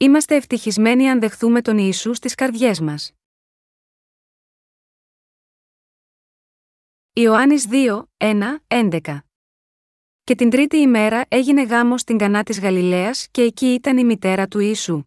είμαστε 0.00 0.36
ευτυχισμένοι 0.36 1.08
αν 1.08 1.20
δεχθούμε 1.20 1.62
τον 1.62 1.78
Ιησού 1.78 2.14
στις 2.14 2.34
καρδιές 2.34 2.80
μας. 2.80 3.12
Ιωάννης 7.12 7.66
2, 7.70 8.02
1, 8.16 8.58
11 8.66 9.18
Και 10.24 10.34
την 10.34 10.50
τρίτη 10.50 10.76
ημέρα 10.76 11.24
έγινε 11.28 11.62
γάμος 11.62 12.00
στην 12.00 12.18
Κανά 12.18 12.42
της 12.42 12.60
Γαλιλαίας 12.60 13.28
και 13.30 13.42
εκεί 13.42 13.66
ήταν 13.66 13.98
η 13.98 14.04
μητέρα 14.04 14.48
του 14.48 14.58
Ιησού. 14.58 15.04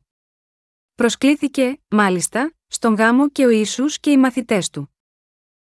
Προσκλήθηκε, 0.95 1.81
μάλιστα, 1.87 2.53
στον 2.67 2.93
γάμο 2.93 3.29
και 3.29 3.45
ο 3.45 3.49
Ιησούς 3.49 3.99
και 3.99 4.11
οι 4.11 4.17
μαθητές 4.17 4.69
του. 4.69 4.95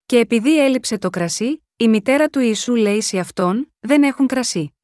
Και 0.06 0.18
επειδή 0.18 0.64
έλειψε 0.64 0.98
το 0.98 1.10
κρασί, 1.10 1.64
η 1.76 1.88
μητέρα 1.88 2.28
του 2.28 2.40
Ιησού 2.40 2.74
λέει 2.74 3.00
σε 3.00 3.18
αυτόν, 3.18 3.72
δεν 3.80 4.02
έχουν 4.02 4.26
κρασί. 4.26 4.74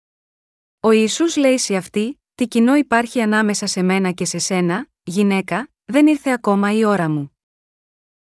Ο 0.81 0.91
Ιησούς 0.91 1.37
λέει 1.37 1.59
σε 1.59 1.77
αυτή, 1.77 2.20
τι 2.41 2.48
κοινό 2.48 2.75
υπάρχει 2.75 3.20
ανάμεσα 3.20 3.66
σε 3.66 3.83
μένα 3.83 4.10
και 4.10 4.24
σε 4.24 4.38
σένα, 4.38 4.88
γυναίκα, 5.02 5.70
δεν 5.84 6.06
ήρθε 6.06 6.30
ακόμα 6.30 6.73
η 6.73 6.84
ώρα 6.84 7.09
μου. 7.09 7.37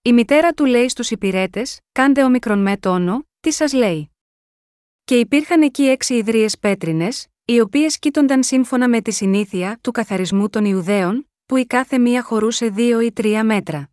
Η 0.01 0.13
μητέρα 0.13 0.53
του 0.53 0.65
λέει 0.65 0.89
στους 0.89 1.11
υπηρέτες, 1.11 1.79
κάντε 1.91 2.23
ο 2.23 2.29
μικρον 2.29 2.61
με 2.61 2.77
τόνο, 2.77 3.27
τι 3.39 3.51
σας 3.51 3.73
λέει. 3.73 4.11
Και 5.03 5.19
υπήρχαν 5.19 5.61
εκεί 5.61 5.83
έξι 5.83 6.13
ιδρύες 6.13 6.59
πέτρινες, 6.59 7.27
οι 7.45 7.59
οποίες 7.59 7.99
κοίτονταν 7.99 8.43
σύμφωνα 8.43 8.89
με 8.89 9.01
τη 9.01 9.11
συνήθεια 9.11 9.79
του 9.81 9.91
καθαρισμού 9.91 10.49
των 10.49 10.65
Ιουδαίων, 10.65 11.29
που 11.45 11.57
η 11.57 11.65
κάθε 11.65 11.97
μία 11.97 12.23
χωρούσε 12.23 12.69
δύο 12.69 13.01
ή 13.01 13.11
τρία 13.11 13.43
μέτρα. 13.43 13.89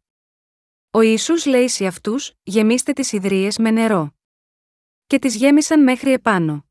Ο 0.91 1.01
Ιησούς 1.01 1.47
λέει 1.47 1.69
σε 1.69 1.87
αυτούς, 1.87 2.33
γεμίστε 2.43 2.93
τις 2.93 3.13
ιδρύες 3.13 3.59
με 3.59 3.71
νερό. 3.71 4.15
Και 5.07 5.19
τις 5.19 5.37
γέμισαν 5.37 5.83
μέχρι 5.83 6.13
επάνω. 6.13 6.67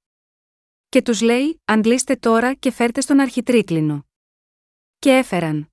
Και 0.94 1.02
τους 1.02 1.22
λέει, 1.22 1.62
αντλήστε 1.66 2.16
τώρα 2.16 2.54
και 2.54 2.72
φέρτε 2.72 3.02
στον 3.02 3.20
αρχιτρίκλινο. 3.20 4.06
Και 5.00 5.10
έφεραν. 5.10 5.72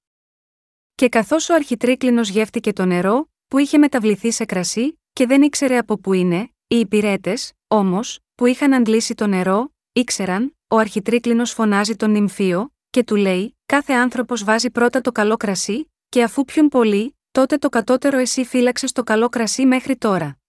Και 0.94 1.08
καθώς 1.08 1.48
ο 1.48 1.54
αρχιτρίκλινος 1.54 2.28
γεύτηκε 2.28 2.72
το 2.72 2.84
νερό, 2.84 3.30
που 3.46 3.58
είχε 3.58 3.78
μεταβληθεί 3.78 4.30
σε 4.30 4.44
κρασί, 4.44 5.00
και 5.12 5.26
δεν 5.26 5.42
ήξερε 5.42 5.78
από 5.78 5.98
πού 5.98 6.12
είναι, 6.12 6.50
οι 6.66 6.78
υπηρέτες, 6.78 7.52
όμως, 7.66 8.18
που 8.34 8.46
είχαν 8.46 8.74
αντλήσει 8.74 9.14
το 9.14 9.26
νερό, 9.26 9.72
ήξεραν, 9.92 10.56
ο 10.68 10.76
αρχιτρίκλινος 10.76 11.52
φωνάζει 11.52 11.96
τον 11.96 12.10
νυμφίο, 12.10 12.72
και 12.90 13.04
του 13.04 13.16
λέει: 13.16 13.56
Κάθε 13.66 13.92
άνθρωπος 13.92 14.44
βάζει 14.44 14.70
πρώτα 14.70 15.00
το 15.00 15.12
καλό 15.12 15.36
κρασί, 15.36 15.92
και 16.08 16.22
αφού 16.22 16.44
πιουν 16.44 16.68
πολύ, 16.68 17.16
τότε 17.30 17.56
το 17.56 17.68
κατώτερο 17.68 18.18
εσύ 18.18 18.44
φύλαξες 18.44 18.92
το 18.92 19.02
καλό 19.02 19.28
κρασί 19.28 19.66
μέχρι 19.66 19.96
τώρα. 19.96 20.39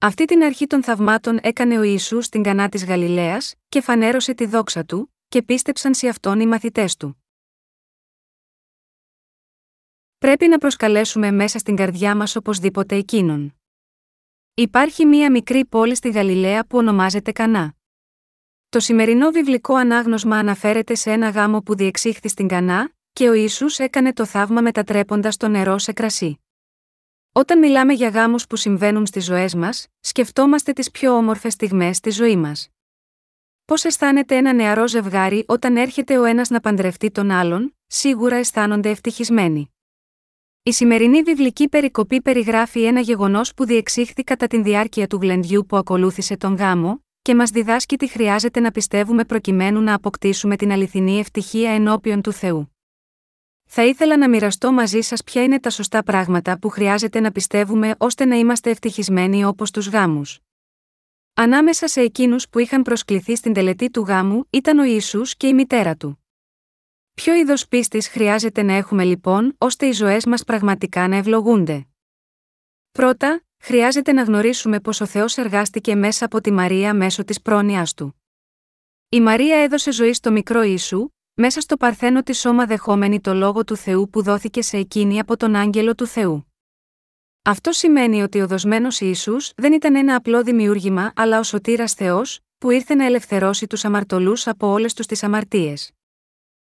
Αυτή 0.00 0.24
την 0.24 0.42
αρχή 0.42 0.66
των 0.66 0.82
θαυμάτων 0.82 1.38
έκανε 1.42 1.78
ο 1.78 1.82
Ιησούς 1.82 2.24
στην 2.24 2.42
κανά 2.42 2.68
της 2.68 2.84
Γαλιλαίας, 2.84 3.54
και 3.68 3.80
φανέρωσε 3.80 4.34
τη 4.34 4.46
δόξα 4.46 4.84
του, 4.84 5.14
και 5.28 5.42
πίστεψαν 5.42 5.94
σε 5.94 6.08
αυτόν 6.08 6.40
οι 6.40 6.46
μαθητές 6.46 6.96
του. 6.96 7.24
Πρέπει 10.18 10.48
να 10.48 10.58
προσκαλέσουμε 10.58 11.30
μέσα 11.30 11.58
στην 11.58 11.76
καρδιά 11.76 12.16
μας 12.16 12.36
οπωσδήποτε 12.36 12.96
εκείνον. 12.96 13.56
Υπάρχει 14.54 15.06
μία 15.06 15.30
μικρή 15.30 15.64
πόλη 15.64 15.94
στη 15.94 16.10
Γαλιλαία 16.10 16.66
που 16.66 16.78
ονομάζεται 16.78 17.32
Κανά. 17.32 17.74
Το 18.68 18.80
σημερινό 18.80 19.30
βιβλικό 19.30 19.74
ανάγνωσμα 19.74 20.36
αναφέρεται 20.36 20.94
σε 20.94 21.12
ένα 21.12 21.28
γάμο 21.28 21.60
που 21.60 21.74
διεξήχθη 21.74 22.28
στην 22.28 22.48
Κανά, 22.48 22.92
και 23.12 23.28
ο 23.28 23.32
Ιησούς 23.32 23.78
έκανε 23.78 24.12
το 24.12 24.26
θαύμα 24.26 24.60
μετατρέποντας 24.60 25.36
το 25.36 25.48
νερό 25.48 25.78
σε 25.78 25.92
κρασί. 25.92 26.40
Όταν 27.38 27.58
μιλάμε 27.58 27.92
για 27.92 28.08
γάμους 28.08 28.46
που 28.46 28.56
συμβαίνουν 28.56 29.06
στις 29.06 29.24
ζωές 29.24 29.54
μας, 29.54 29.86
σκεφτόμαστε 30.00 30.72
τις 30.72 30.90
πιο 30.90 31.16
όμορφες 31.16 31.52
στιγμές 31.52 31.96
στη 31.96 32.10
ζωή 32.10 32.36
μας. 32.36 32.68
Πώς 33.64 33.84
αισθάνεται 33.84 34.36
ένα 34.36 34.52
νεαρό 34.52 34.88
ζευγάρι 34.88 35.44
όταν 35.48 35.76
έρχεται 35.76 36.18
ο 36.18 36.24
ένας 36.24 36.50
να 36.50 36.60
παντρευτεί 36.60 37.10
τον 37.10 37.30
άλλον, 37.30 37.76
σίγουρα 37.86 38.36
αισθάνονται 38.36 38.90
ευτυχισμένοι. 38.90 39.72
Η 40.62 40.72
σημερινή 40.72 41.22
βιβλική 41.22 41.68
περικοπή 41.68 42.22
περιγράφει 42.22 42.82
ένα 42.82 43.00
γεγονός 43.00 43.54
που 43.54 43.64
διεξήχθη 43.64 44.24
κατά 44.24 44.46
τη 44.46 44.62
διάρκεια 44.62 45.06
του 45.06 45.18
γλεντιού 45.20 45.66
που 45.66 45.76
ακολούθησε 45.76 46.36
τον 46.36 46.54
γάμο, 46.54 47.04
και 47.22 47.34
μας 47.34 47.50
διδάσκει 47.50 47.96
τι 47.96 48.08
χρειάζεται 48.08 48.60
να 48.60 48.70
πιστεύουμε 48.70 49.24
προκειμένου 49.24 49.80
να 49.80 49.94
αποκτήσουμε 49.94 50.56
την 50.56 50.72
αληθινή 50.72 51.18
ευτυχία 51.18 51.70
ενώπιον 51.70 52.22
του 52.22 52.32
Θεού. 52.32 52.77
Θα 53.70 53.84
ήθελα 53.84 54.16
να 54.16 54.28
μοιραστώ 54.28 54.72
μαζί 54.72 55.00
σας 55.00 55.24
ποια 55.24 55.42
είναι 55.42 55.60
τα 55.60 55.70
σωστά 55.70 56.02
πράγματα 56.02 56.58
που 56.58 56.68
χρειάζεται 56.68 57.20
να 57.20 57.32
πιστεύουμε 57.32 57.94
ώστε 57.98 58.24
να 58.24 58.36
είμαστε 58.36 58.70
ευτυχισμένοι 58.70 59.44
όπως 59.44 59.70
τους 59.70 59.88
γάμους. 59.88 60.38
Ανάμεσα 61.34 61.88
σε 61.88 62.00
εκείνους 62.00 62.48
που 62.48 62.58
είχαν 62.58 62.82
προσκληθεί 62.82 63.36
στην 63.36 63.52
τελετή 63.52 63.90
του 63.90 64.00
γάμου 64.00 64.44
ήταν 64.50 64.78
ο 64.78 64.84
Ιησούς 64.84 65.36
και 65.36 65.46
η 65.46 65.54
μητέρα 65.54 65.96
του. 65.96 66.24
Ποιο 67.14 67.34
είδος 67.34 67.68
πίστης 67.68 68.08
χρειάζεται 68.08 68.62
να 68.62 68.72
έχουμε 68.72 69.04
λοιπόν, 69.04 69.54
ώστε 69.58 69.86
οι 69.86 69.92
ζωές 69.92 70.26
μας 70.26 70.44
πραγματικά 70.44 71.08
να 71.08 71.16
ευλογούνται; 71.16 71.86
Πρώτα, 72.90 73.42
χρειάζεται 73.58 74.12
να 74.12 74.22
γνωρίσουμε 74.22 74.80
πως 74.80 75.00
ο 75.00 75.06
Θεός 75.06 75.36
εργάστηκε 75.36 75.94
μέσα 75.94 76.24
από 76.24 76.40
τη 76.40 76.50
Μαρία 76.50 76.94
μέσω 76.94 77.24
της 77.24 77.42
πρόνοια 77.42 77.86
του. 77.96 78.22
Η 79.08 79.20
Μαρία 79.20 79.56
έδωσε 79.56 79.92
ζωή 79.92 80.12
στο 80.12 80.30
μικρό 80.30 80.62
Ιησού, 80.62 81.08
μέσα 81.40 81.60
στο 81.60 81.76
παρθένο 81.76 82.22
τη 82.22 82.34
σώμα 82.34 82.66
δεχόμενη 82.66 83.20
το 83.20 83.34
λόγο 83.34 83.64
του 83.64 83.76
Θεού 83.76 84.08
που 84.10 84.22
δόθηκε 84.22 84.62
σε 84.62 84.76
εκείνη 84.76 85.18
από 85.18 85.36
τον 85.36 85.54
άγγελο 85.54 85.94
του 85.94 86.06
Θεού. 86.06 86.52
Αυτό 87.42 87.72
σημαίνει 87.72 88.22
ότι 88.22 88.40
ο 88.40 88.46
δοσμένος 88.46 89.00
Ιησούς 89.00 89.52
δεν 89.56 89.72
ήταν 89.72 89.96
ένα 89.96 90.14
απλό 90.14 90.42
δημιούργημα 90.42 91.12
αλλά 91.16 91.38
ο 91.38 91.42
σωτήρας 91.42 91.92
Θεός, 91.92 92.40
που 92.58 92.70
ήρθε 92.70 92.94
να 92.94 93.04
ελευθερώσει 93.04 93.66
τους 93.66 93.84
αμαρτωλούς 93.84 94.46
από 94.46 94.66
όλες 94.66 94.94
τους 94.94 95.06
τις 95.06 95.22
αμαρτίες. 95.22 95.90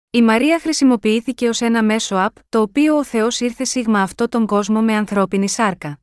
Η 0.09 0.21
Μαρία 0.21 0.59
χρησιμοποιήθηκε 0.59 1.49
ως 1.49 1.61
ένα 1.61 1.83
μέσο 1.83 2.15
απ, 2.15 2.35
το 2.49 2.61
οποίο 2.61 2.97
ο 2.97 3.03
Θεός 3.03 3.39
ήρθε 3.39 3.63
σίγμα 3.63 4.01
αυτό 4.01 4.29
τον 4.29 4.45
κόσμο 4.45 4.81
με 4.81 4.93
ανθρώπινη 4.95 5.49
σάρκα. 5.49 5.99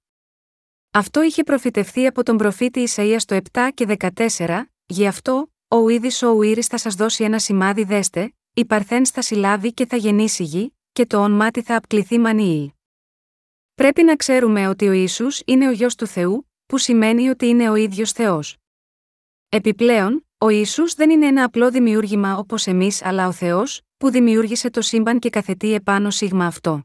Αυτό 0.91 1.23
είχε 1.23 1.43
προφητευθεί 1.43 2.07
από 2.07 2.23
τον 2.23 2.37
προφήτη 2.37 2.89
Ισαΐας 2.89 3.17
στο 3.19 3.39
7 3.53 3.69
και 3.75 3.97
14, 4.37 4.63
γι' 4.87 5.07
αυτό, 5.07 5.53
ο 5.69 5.89
Ιδη 5.89 6.25
ο 6.25 6.29
Ουήρη 6.29 6.63
θα 6.63 6.79
σας 6.79 6.95
δώσει 6.95 7.25
ένα 7.25 7.39
σημάδι 7.39 7.85
δέστε, 7.85 8.35
η 8.55 8.65
Παρθέν 8.65 9.07
θα 9.07 9.23
συλλάβει 9.23 9.73
και 9.73 9.87
θα 9.87 9.97
γεννήσει 9.97 10.43
γη, 10.45 10.77
και 10.93 11.07
το 11.07 11.23
όνμά 11.23 11.49
θα 11.65 11.77
απκληθεί 11.77 12.19
Μανίη. 12.19 12.75
Πρέπει 13.75 14.03
να 14.03 14.17
ξέρουμε 14.17 14.69
ότι 14.69 14.89
ο 14.89 14.93
Ιησούς 14.93 15.43
είναι 15.47 15.69
ο 15.69 15.71
γιος 15.71 15.95
του 15.95 16.07
Θεού, 16.07 16.51
που 16.67 16.79
σημαίνει 16.79 17.29
ότι 17.29 17.47
είναι 17.47 17.71
ο 17.71 17.75
ίδιος 17.75 18.13
Θεός. 18.13 18.57
Επιπλέον, 19.49 20.27
ο 20.39 20.49
Ιησούς 20.49 20.95
δεν 20.95 21.11
είναι 21.11 21.27
ένα 21.27 21.45
απλό 21.45 21.71
δημιούργημα 21.71 22.37
όπως 22.37 22.67
εμείς 22.67 23.05
αλλά 23.05 23.29
ο 23.29 23.33
Θεός, 23.33 23.81
που 23.97 24.11
δημιούργησε 24.11 24.71
το 24.71 24.81
σύμπαν 24.81 25.19
και 25.19 25.31
καθετεί 25.31 25.73
επάνω 25.73 26.11
σίγμα 26.11 26.47
αυτό. 26.47 26.85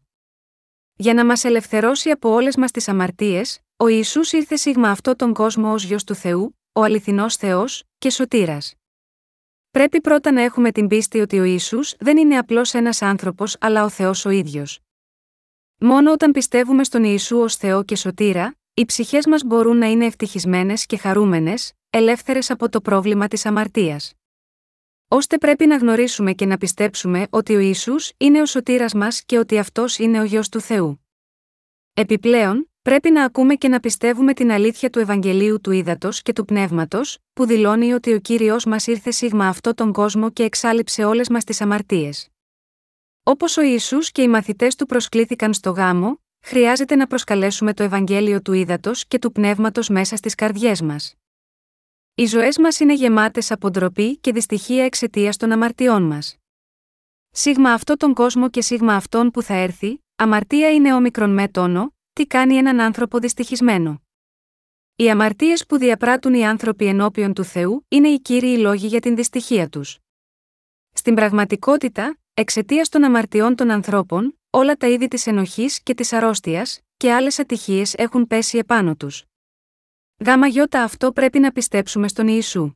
Για 0.96 1.14
να 1.14 1.26
μας 1.26 1.44
ελευθερώσει 1.44 2.10
από 2.10 2.30
όλες 2.30 2.56
μας 2.56 2.72
τις 2.72 2.88
αμαρτίες, 2.88 3.60
ο 3.78 3.88
Ιησούς 3.88 4.32
ήρθε 4.32 4.56
σίγμα 4.56 4.90
αυτό 4.90 5.16
τον 5.16 5.34
κόσμο 5.34 5.74
ως 5.74 5.84
γιος 5.84 6.04
του 6.04 6.16
Θεού, 6.16 6.60
ο 6.74 6.84
αληθινός 6.84 7.36
Θεός 7.36 7.84
και 7.98 8.10
σωτήρας. 8.10 8.74
Πρέπει 9.76 10.02
πρώτα 10.02 10.32
να 10.32 10.42
έχουμε 10.42 10.72
την 10.72 10.88
πίστη 10.88 11.20
ότι 11.20 11.40
ο 11.40 11.44
Ιησούς 11.44 11.96
δεν 12.00 12.18
είναι 12.18 12.38
απλώς 12.38 12.74
ένας 12.74 13.02
άνθρωπος 13.02 13.58
αλλά 13.60 13.84
ο 13.84 13.90
Θεός 13.90 14.26
ο 14.26 14.30
ίδιος. 14.30 14.80
Μόνο 15.78 16.12
όταν 16.12 16.32
πιστεύουμε 16.32 16.84
στον 16.84 17.04
Ιησού 17.04 17.38
ως 17.38 17.56
Θεό 17.56 17.84
και 17.84 17.96
σωτήρα, 17.96 18.56
οι 18.74 18.86
ψυχές 18.86 19.26
μας 19.26 19.44
μπορούν 19.44 19.78
να 19.78 19.86
είναι 19.86 20.06
ευτυχισμένες 20.06 20.86
και 20.86 20.98
χαρούμενες, 20.98 21.74
ελεύθερες 21.90 22.50
από 22.50 22.70
το 22.70 22.82
πρόβλημα 22.82 23.28
της 23.28 23.46
αμαρτίας. 23.46 24.14
Ώστε 25.08 25.38
πρέπει 25.38 25.66
να 25.66 25.78
γνωρίσουμε 25.78 26.34
και 26.34 26.46
να 26.46 26.58
πιστέψουμε 26.58 27.28
ότι 27.30 27.56
ο 27.56 27.60
Ισού 27.60 27.96
είναι 28.18 28.42
ο 28.42 28.46
σωτήρας 28.46 28.94
μας 28.94 29.24
και 29.24 29.38
ότι 29.38 29.58
αυτός 29.58 29.98
είναι 29.98 30.20
ο 30.20 30.24
γιος 30.24 30.50
του 30.50 30.60
Θεού. 30.60 31.06
Επιπλέον, 31.94 32.72
πρέπει 32.86 33.12
να 33.12 33.24
ακούμε 33.24 33.56
και 33.56 33.68
να 33.68 33.80
πιστεύουμε 33.80 34.34
την 34.34 34.52
αλήθεια 34.52 34.90
του 34.90 35.00
Ευαγγελίου 35.00 35.62
του 35.62 35.72
Ήδατος 35.72 36.22
και 36.22 36.34
του 36.34 36.46
Πνεύματος, 36.46 37.18
που 37.34 37.46
δηλώνει 37.46 37.94
ότι 37.94 38.14
ο 38.14 38.20
κύριος 38.20 38.66
μας 38.66 38.88
ήρθε 38.88 39.12
σίγμα 39.12 39.48
αυτό 39.48 39.74
τον 39.74 39.92
κόσμο 39.92 40.32
και 40.32 40.44
εξάλληψε 40.44 41.04
όλες 41.04 41.30
μας 41.30 41.44
τις 41.44 41.62
αμαρτίες. 41.62 42.30
Όπως 43.24 43.58
ο 43.58 43.62
Ισού 43.62 43.98
και 43.98 44.22
οι 44.22 44.28
μαθητές 44.28 44.76
του 44.76 44.86
προσκλήθηκαν 44.86 45.54
στο 45.54 45.72
γάμο, 45.72 46.22
χρειάζεται 46.46 46.96
να 46.96 47.08
προσκαλέσουμε 47.08 47.74
το 47.74 47.84
Ευαγγέλιο 47.84 48.42
του 48.42 48.54
Ήδατος 48.54 49.08
και 49.08 49.20
του 49.20 49.32
Πνεύματος 49.32 49.90
μέσα 49.90 50.16
στις 50.16 50.36
καρδιές 50.36 50.82
μας. 50.82 51.16
Οι 52.16 52.26
ζωές 52.26 52.58
μας 52.58 52.80
είναι 52.80 52.94
γεμάτες 52.94 53.52
από 53.52 53.70
ντροπή 53.70 54.18
και 54.18 54.32
δυστυχία 54.32 54.86
εξαιτίας 54.86 55.38
των 55.38 55.52
αμαρτιών 55.52 56.04
μας. 56.04 56.38
Σίγμα 57.30 57.72
αυτό 57.72 57.98
τον 57.98 58.14
κόσμο 58.14 58.50
και 58.50 58.62
σίγμα 58.62 58.96
αυτόν 58.96 59.32
που 59.32 59.42
θα 59.42 59.54
έρθει, 59.54 60.04
αμαρτία 60.16 60.74
είναι 60.74 60.94
όμικρον 60.94 61.34
με 61.34 61.48
τόνο, 61.48 61.95
τι 62.16 62.28
κάνει 62.28 62.56
έναν 62.56 62.80
άνθρωπο 62.80 63.20
δυστυχισμένο; 63.20 64.02
Οι 64.96 65.10
αμαρτίες 65.10 65.66
που 65.66 65.78
διαπράττουν 65.78 66.34
οι 66.34 66.46
άνθρωποι 66.46 66.86
ενώπιον 66.86 67.34
του 67.34 67.44
Θεού 67.44 67.86
είναι 67.88 68.08
οι 68.08 68.20
κύριοι 68.20 68.58
λόγοι 68.58 68.88
για 68.88 69.00
την 69.00 69.16
δυστυχία 69.16 69.70
τους. 69.70 69.98
Στην 70.92 71.16
πραγματικότητα, 71.16 72.18
εξαιτίας 72.34 72.90
των 72.90 73.04
αμαρτιών 73.04 73.56
των 73.56 73.70
ανθρώπων, 73.70 74.40
όλα 74.50 74.76
τα 74.76 74.88
είδη 74.88 75.08
της 75.08 75.28
ενοχής 75.28 75.82
και 75.84 75.94
της 75.94 76.14
αρρώστιας, 76.14 76.80
και 76.98 77.14
άλλες 77.14 77.40
ατυχίες 77.40 77.94
έχουν 77.94 78.28
πέσει 78.28 78.58
επάνω 78.58 78.96
τους. 78.96 79.24
Γάμα 80.26 80.48
γιώτα 80.48 80.84
αυτό 80.84 81.12
πρέπει 81.12 81.40
να 81.40 81.52
πιστέψουμε 81.52 82.08
στον 82.08 82.28
Ιησού. 82.28 82.74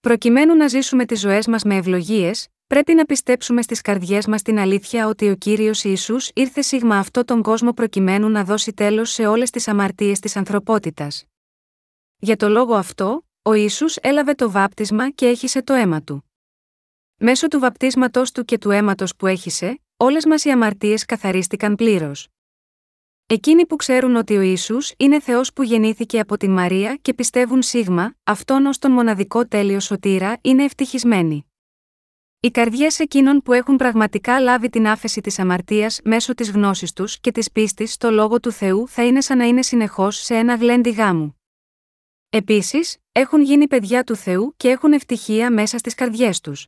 Προκειμένου 0.00 0.56
να 0.56 0.68
ζήσουμε 0.68 1.04
τις 1.04 1.20
ζωές 1.20 1.46
μας 1.46 1.62
με 1.62 1.76
ευλογίες, 1.76 2.48
πρέπει 2.66 2.94
να 2.94 3.04
πιστέψουμε 3.04 3.62
στις 3.62 3.80
καρδιές 3.80 4.26
μας 4.26 4.42
την 4.42 4.58
αλήθεια 4.58 5.06
ότι 5.06 5.30
ο 5.30 5.36
κύριος 5.36 5.84
Ισού 5.84 6.16
ήρθε 6.34 6.62
σίγμα 6.62 6.98
αυτό 6.98 7.24
τον 7.24 7.42
κόσμο 7.42 7.72
προκειμένου 7.72 8.28
να 8.28 8.44
δώσει 8.44 8.72
τέλος 8.72 9.10
σε 9.10 9.26
όλες 9.26 9.50
τις 9.50 9.68
αμαρτίες 9.68 10.18
της 10.18 10.36
ανθρωπότητας. 10.36 11.24
Για 12.16 12.36
το 12.36 12.48
λόγο 12.48 12.74
αυτό, 12.74 13.24
ο 13.42 13.52
Ισού 13.52 13.86
έλαβε 14.00 14.34
το 14.34 14.50
βάπτισμα 14.50 15.10
και 15.10 15.26
έχισε 15.26 15.62
το 15.62 15.72
αίμα 15.72 16.02
του. 16.02 16.24
Μέσω 17.16 17.48
του 17.48 17.58
βαπτίσματό 17.58 18.22
του 18.34 18.44
και 18.44 18.58
του 18.58 18.70
αίματος 18.70 19.16
που 19.16 19.26
έχισε, 19.26 19.80
όλες 19.96 20.26
μας 20.26 20.44
οι 20.44 20.50
αμαρτίες 20.50 21.04
καθαρίστηκαν 21.04 21.74
πλήρως. 21.74 22.28
Εκείνοι 23.26 23.66
που 23.66 23.76
ξέρουν 23.76 24.16
ότι 24.16 24.36
ο 24.36 24.40
Ισού 24.40 24.76
είναι 24.96 25.20
Θεός 25.20 25.52
που 25.52 25.62
γεννήθηκε 25.62 26.20
από 26.20 26.36
τη 26.36 26.48
Μαρία 26.48 26.98
και 27.02 27.14
πιστεύουν 27.14 27.62
σίγμα, 27.62 28.14
αυτόν 28.24 28.66
ως 28.66 28.78
τον 28.78 28.90
μοναδικό 28.90 29.46
τέλειο 29.46 29.80
σωτήρα, 29.80 30.38
είναι 30.40 30.64
ευτυχισμένοι. 30.64 31.46
Οι 32.44 32.50
καρδιές 32.50 32.98
εκείνων 32.98 33.42
που 33.42 33.52
έχουν 33.52 33.76
πραγματικά 33.76 34.40
λάβει 34.40 34.68
την 34.68 34.86
άφεση 34.86 35.20
της 35.20 35.38
αμαρτίας 35.38 36.00
μέσω 36.04 36.34
της 36.34 36.50
γνώσης 36.50 36.92
τους 36.92 37.20
και 37.20 37.32
της 37.32 37.52
πίστης 37.52 37.92
στο 37.92 38.10
λόγο 38.10 38.40
του 38.40 38.52
Θεού 38.52 38.88
θα 38.88 39.06
είναι 39.06 39.20
σαν 39.20 39.38
να 39.38 39.44
είναι 39.44 39.62
συνεχώς 39.62 40.16
σε 40.16 40.34
ένα 40.34 40.54
γλέντι 40.54 40.90
γάμου. 40.90 41.40
Επίσης, 42.30 42.96
έχουν 43.12 43.42
γίνει 43.42 43.66
παιδιά 43.66 44.04
του 44.04 44.16
Θεού 44.16 44.54
και 44.56 44.68
έχουν 44.68 44.92
ευτυχία 44.92 45.52
μέσα 45.52 45.78
στις 45.78 45.94
καρδιές 45.94 46.40
τους. 46.40 46.66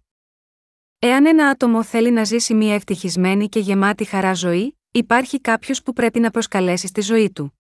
Εάν 0.98 1.26
ένα 1.26 1.48
άτομο 1.48 1.82
θέλει 1.82 2.10
να 2.10 2.24
ζήσει 2.24 2.54
μια 2.54 2.74
ευτυχισμένη 2.74 3.48
και 3.48 3.60
γεμάτη 3.60 4.04
χαρά 4.04 4.34
ζωή, 4.34 4.78
υπάρχει 4.90 5.40
κάποιος 5.40 5.82
που 5.82 5.92
πρέπει 5.92 6.20
να 6.20 6.30
προσκαλέσει 6.30 6.86
στη 6.86 7.00
ζωή 7.00 7.30
του. 7.30 7.58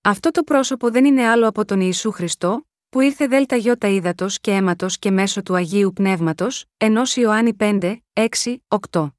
Αυτό 0.00 0.30
το 0.30 0.42
πρόσωπο 0.42 0.90
δεν 0.90 1.04
είναι 1.04 1.26
άλλο 1.26 1.48
από 1.48 1.64
τον 1.64 1.80
Ιησού 1.80 2.10
Χριστό, 2.10 2.69
που 2.90 3.00
ήρθε 3.00 3.26
δέλτα 3.26 3.56
γιώτα 3.56 3.88
ύδατος 3.88 4.40
και 4.40 4.50
αίματος 4.50 4.98
και 4.98 5.10
μέσω 5.10 5.42
του 5.42 5.54
Αγίου 5.54 5.92
Πνεύματος, 5.92 6.64
ενός 6.76 7.16
Ιωάννη 7.16 7.54
5, 7.54 7.96
6, 8.12 8.26
8. 8.90 9.14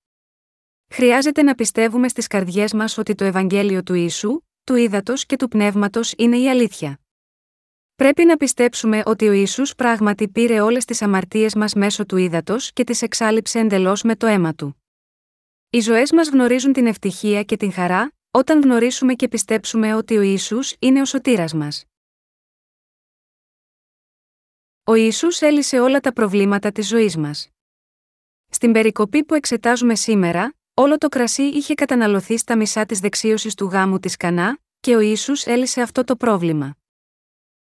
Χρειάζεται 0.94 1.42
να 1.42 1.56
πιστεύουμε 1.56 2.08
στις 2.08 2.28
καρδιές 2.28 2.74
μας 2.74 2.98
ότι 2.98 3.16
το 3.16 3.24
Ευαγγέλιο 3.24 3.84
του 3.84 3.94
Ιησού, 3.94 4.42
του 4.64 4.76
ύδατος 4.76 5.26
και 5.26 5.36
του 5.36 5.48
πνεύματος 5.48 6.14
είναι 6.18 6.38
η 6.38 6.50
αλήθεια. 6.50 7.00
Πρέπει 7.96 8.26
να 8.26 8.38
πιστέψουμε 8.38 9.02
ότι 9.06 9.28
ο 9.28 9.32
Ισού 9.32 9.64
πράγματι 9.78 10.28
πήρε 10.28 10.62
όλες 10.62 10.86
τις 10.86 11.02
αμαρτίες 11.02 11.56
μας 11.56 11.74
μέσω 11.74 12.06
του 12.06 12.18
ύδατος 12.18 12.74
και 12.74 12.84
τις 12.84 13.02
εξάλληψε 13.02 13.60
εντελώς 13.60 14.02
με 14.02 14.16
το 14.16 14.28
αίμα 14.28 14.54
του. 14.54 14.82
Οι 15.70 15.80
ζωές 15.80 16.12
μας 16.12 16.30
γνωρίζουν 16.30 16.74
την 16.74 16.86
ευτυχία 16.86 17.44
και 17.44 17.58
την 17.58 17.72
χαρά, 17.72 18.12
όταν 18.32 18.62
γνωρίσουμε 18.62 19.14
και 19.14 19.28
πιστέψουμε 19.28 19.96
ότι 19.96 20.18
ο 20.18 20.22
Ιησούς 20.22 20.76
είναι 20.80 21.02
ο 21.02 21.06
σωτήρας 21.06 21.54
μας. 21.54 21.86
Ο 24.84 24.94
Ιησούς 24.94 25.42
έλυσε 25.42 25.80
όλα 25.80 26.00
τα 26.00 26.14
προβλήματα 26.14 26.72
της 26.72 26.88
ζωής 26.88 27.18
μας. 27.18 27.50
Στην 28.50 28.72
περικοπή 28.72 29.24
που 29.24 29.34
εξετάζουμε 29.34 29.96
σήμερα, 29.96 30.54
όλο 30.74 30.98
το 30.98 31.10
κρασί 31.10 31.44
είχε 31.44 31.74
καταναλωθεί 31.74 32.38
στα 32.38 32.56
μισά 32.56 32.86
της 32.86 33.00
δεξίωσης 33.00 33.56
του 33.56 33.66
γάμου 33.66 34.00
της 34.00 34.18
Κανά 34.18 34.60
και 34.80 34.96
ο 34.96 35.00
Ιησούς 35.00 35.46
έλυσε 35.46 35.82
αυτό 35.82 36.04
το 36.04 36.16
πρόβλημα. 36.16 36.78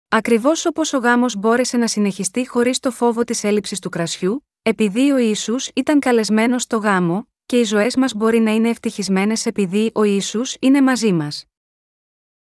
Ακριβώς 0.10 0.66
όπως 0.66 0.94
ο 0.94 0.98
γάμος 0.98 1.36
μπόρεσε 1.36 1.78
να 1.78 1.88
συνεχιστεί 1.88 2.48
χωρίς 2.48 2.80
το 2.80 2.92
φόβο 2.92 3.24
της 3.24 3.44
έλλειψης 3.44 3.80
του 3.80 3.90
κρασιού, 3.90 4.48
επειδή 4.62 5.12
ο 5.12 5.18
Ισού 5.18 5.56
ήταν 5.76 6.00
καλεσμένος 6.00 6.62
στο 6.62 6.78
γάμο, 6.78 7.28
και 7.46 7.60
οι 7.60 7.64
ζωές 7.64 7.96
μας 7.96 8.14
μπορεί 8.14 8.40
να 8.40 8.52
είναι 8.52 8.70
ευτυχισμένες 8.70 9.46
επειδή 9.46 9.92
ο 9.94 10.04
Ισού 10.04 10.42
είναι 10.60 10.82
μαζί 10.82 11.12
μας. 11.14 11.46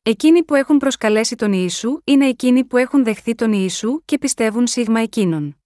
Εκείνοι 0.02 0.44
που 0.44 0.56
έχουν 0.56 0.78
προσκαλέσει 0.78 1.36
τον 1.36 1.54
Ιησού 1.54 2.02
είναι 2.04 2.28
εκείνοι 2.28 2.64
που 2.64 2.78
έχουν 2.78 3.04
δεχθεί 3.04 3.36
τον 3.36 3.54
Ιησού 3.54 4.02
και 4.06 4.18
πιστεύουν 4.18 4.68
σίγμα 4.68 5.00
εκείνον. 5.00 5.58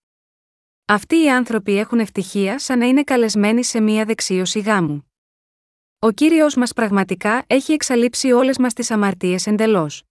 Αυτοί 0.85 1.23
οι 1.23 1.31
άνθρωποι 1.31 1.77
έχουν 1.77 1.99
ευτυχία 1.99 2.59
σαν 2.59 2.79
να 2.79 2.85
είναι 2.85 3.03
καλεσμένοι 3.03 3.63
σε 3.63 3.79
μία 3.79 4.05
δεξίωση 4.05 4.59
γάμου. 4.59 5.11
Ο 5.99 6.11
κύριος 6.11 6.55
μας 6.55 6.73
πραγματικά 6.73 7.43
έχει 7.47 7.73
εξαλείψει 7.73 8.31
όλες 8.31 8.57
μας 8.57 8.73
τις 8.73 8.91
αμαρτίες 8.91 9.47
εντελώς. 9.47 10.03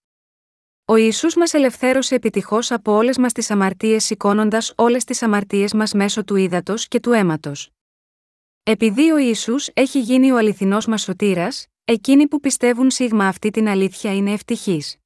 Ο 0.85 0.97
Ιησούς 0.97 1.37
μας 1.37 1.55
ελευθέρωσε 1.55 2.15
επιτυχώς 2.15 2.71
από 2.71 2.93
όλες 2.93 3.19
μας 3.19 3.33
τις 3.33 3.51
αμαρτίες 3.51 4.05
σηκώνοντας 4.05 4.73
όλες 4.77 5.05
τις 5.05 5.23
αμαρτίες 5.23 5.73
μας 5.73 5.93
μέσω 5.93 6.25
του 6.25 6.37
ύδατος 6.37 6.89
και 6.89 7.01
του 7.01 7.13
αίματος. 7.13 7.71
Επειδή 8.63 9.11
ο 9.11 9.17
Ιησούς 9.17 9.69
έχει 9.75 10.01
γίνει 10.01 10.33
ο 10.33 10.37
αληθινός 10.37 10.87
μας 10.87 11.03
σωτήρας, 11.03 11.67
εκείνοι 11.93 12.29
που 12.29 12.41
πιστεύουν 12.41 12.91
σίγμα 12.91 13.27
αυτή 13.27 13.51
την 13.51 13.69
αλήθεια 13.69 14.15
είναι 14.15 14.33
ευτυχείς. 14.33 14.97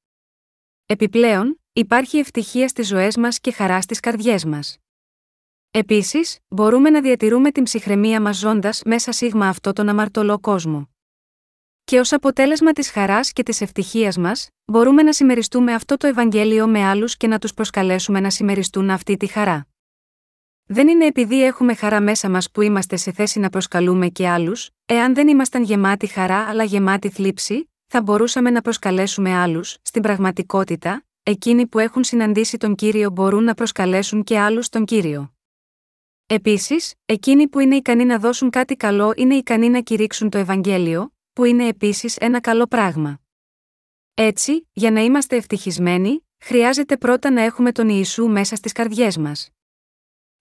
Επιπλέον, 0.85 1.61
υπάρχει 1.73 2.17
ευτυχία 2.17 2.67
στις 2.67 2.87
ζωές 2.87 3.17
μας 3.17 3.39
και 3.39 3.51
χαρά 3.51 3.81
στις 3.81 3.99
καρδιές 3.99 4.45
μας. 4.45 4.77
Επίσης, 5.71 6.39
μπορούμε 6.47 6.89
να 6.89 7.01
διατηρούμε 7.01 7.51
την 7.51 7.63
ψυχραιμία 7.63 8.21
μας 8.21 8.37
ζώντας 8.37 8.81
μέσα 8.85 9.11
σίγμα 9.11 9.47
αυτό 9.47 9.73
τον 9.73 9.89
αμαρτωλό 9.89 10.39
κόσμο. 10.39 10.89
Και 11.83 11.99
ως 11.99 12.13
αποτέλεσμα 12.13 12.71
της 12.71 12.91
χαράς 12.91 13.33
και 13.33 13.43
της 13.43 13.61
ευτυχίας 13.61 14.17
μας, 14.17 14.47
μπορούμε 14.65 15.03
να 15.03 15.13
συμμεριστούμε 15.13 15.73
αυτό 15.73 15.97
το 15.97 16.07
Ευαγγέλιο 16.07 16.67
με 16.67 16.83
άλλους 16.83 17.17
και 17.17 17.27
να 17.27 17.39
τους 17.39 17.53
προσκαλέσουμε 17.53 18.19
να 18.19 18.29
συμμεριστούν 18.29 18.89
αυτή 18.89 19.17
τη 19.17 19.27
χαρά. 19.27 19.67
Δεν 20.65 20.87
είναι 20.87 21.05
επειδή 21.05 21.43
έχουμε 21.43 21.75
χαρά 21.75 22.01
μέσα 22.01 22.29
μας 22.29 22.51
που 22.51 22.61
είμαστε 22.61 22.95
σε 22.95 23.11
θέση 23.11 23.39
να 23.39 23.49
προσκαλούμε 23.49 24.07
και 24.07 24.27
άλλους, 24.27 24.69
εάν 24.85 25.13
δεν 25.13 25.27
ήμασταν 25.27 25.63
γεμάτοι 25.63 26.07
χαρά 26.07 26.47
αλλά 26.47 26.63
γεμάτοι 26.63 27.09
θλίψη, 27.09 27.69
θα 27.87 28.01
μπορούσαμε 28.01 28.49
να 28.49 28.61
προσκαλέσουμε 28.61 29.33
άλλους, 29.33 29.77
στην 29.81 30.01
πραγματικότητα, 30.01 31.05
εκείνοι 31.23 31.67
που 31.67 31.79
έχουν 31.79 32.03
συναντήσει 32.03 32.57
τον 32.57 32.75
κύριο 32.75 33.09
μπορούν 33.09 33.43
να 33.43 33.53
προσκαλέσουν 33.53 34.23
και 34.23 34.39
άλλους 34.39 34.69
τον 34.69 34.85
κύριο. 34.85 35.33
Επίσης, 36.25 36.93
εκείνοι 37.05 37.47
που 37.47 37.59
είναι 37.59 37.75
ικανοί 37.75 38.05
να 38.05 38.19
δώσουν 38.19 38.49
κάτι 38.49 38.75
καλό 38.75 39.13
είναι 39.15 39.35
ικανοί 39.35 39.69
να 39.69 39.81
κηρύξουν 39.81 40.29
το 40.29 40.37
Ευαγγέλιο, 40.37 41.13
που 41.33 41.43
είναι 41.43 41.67
επίσης 41.67 42.15
ένα 42.15 42.39
καλό 42.39 42.67
πράγμα. 42.67 43.19
Έτσι, 44.13 44.67
για 44.73 44.91
να 44.91 45.01
είμαστε 45.01 45.35
ευτυχισμένοι, 45.35 46.27
χρειάζεται 46.39 46.97
πρώτα 46.97 47.31
να 47.31 47.41
έχουμε 47.41 47.71
τον 47.71 47.89
Ιησού 47.89 48.27
μέσα 48.27 48.55
στις 48.55 48.71
καρδιές 48.71 49.17
μας. 49.17 49.49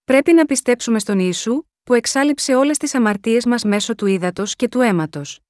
Πρέπει 0.04 0.32
να 0.32 0.44
πιστέψουμε 0.44 0.98
στον 0.98 1.18
Ιησού, 1.18 1.62
που 1.84 1.94
εξάλληψε 1.94 2.54
όλες 2.54 2.76
τις 2.76 2.94
αμαρτίες 2.94 3.46
μας 3.46 3.64
μέσω 3.64 3.94
του 3.94 4.06
ύδατος 4.06 4.56
και 4.56 4.68
του 4.68 4.80
αίματος. 4.80 5.40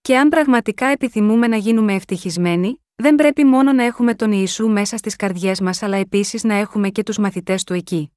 Και 0.00 0.18
αν 0.18 0.28
πραγματικά 0.28 0.86
επιθυμούμε 0.86 1.46
να 1.46 1.56
γίνουμε 1.56 1.94
ευτυχισμένοι, 1.94 2.84
δεν 2.94 3.14
πρέπει 3.14 3.44
μόνο 3.44 3.72
να 3.72 3.84
έχουμε 3.84 4.14
τον 4.14 4.32
Ιησού 4.32 4.68
μέσα 4.68 4.96
στις 4.96 5.16
καρδιές 5.16 5.60
μας 5.60 5.82
αλλά 5.82 5.96
επίσης 5.96 6.44
να 6.44 6.54
έχουμε 6.54 6.88
και 6.88 7.02
τους 7.02 7.18
μαθητές 7.18 7.64
του 7.64 7.74
εκεί. 7.74 8.10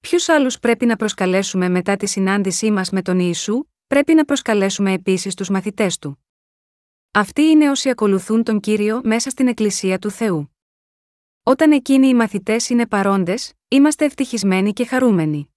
Ποιους 0.00 0.28
άλλους 0.28 0.58
πρέπει 0.58 0.86
να 0.86 0.96
προσκαλέσουμε 0.96 1.68
μετά 1.68 1.96
τη 1.96 2.06
συνάντησή 2.06 2.70
μας 2.70 2.90
με 2.90 3.02
τον 3.02 3.18
Ιησού, 3.18 3.64
πρέπει 3.86 4.14
να 4.14 4.24
προσκαλέσουμε 4.24 4.92
επίσης 4.92 5.34
τους 5.34 5.48
μαθητές 5.48 5.98
του. 5.98 6.24
Αυτοί 7.10 7.42
είναι 7.42 7.70
όσοι 7.70 7.88
ακολουθούν 7.88 8.42
τον 8.42 8.60
κύριο 8.60 9.00
μέσα 9.04 9.30
στην 9.30 9.48
Εκκλησία 9.48 9.98
του 9.98 10.10
Θεού. 10.10 10.54
Όταν 11.42 11.72
εκείνοι 11.72 12.08
οι 12.08 12.14
μαθητές 12.14 12.68
είναι 12.68 12.86
παρόντες, 12.86 13.52
είμαστε 13.68 14.04
ευτυχισμένοι 14.04 14.72
και 14.72 14.86
χαρούμενοι. 14.86 15.49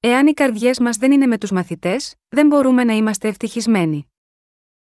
Εάν 0.00 0.26
οι 0.26 0.32
καρδιές 0.32 0.78
μας 0.78 0.96
δεν 0.96 1.12
είναι 1.12 1.26
με 1.26 1.38
τους 1.38 1.50
μαθητές, 1.50 2.14
δεν 2.28 2.46
μπορούμε 2.46 2.84
να 2.84 2.92
είμαστε 2.92 3.28
ευτυχισμένοι. 3.28 4.12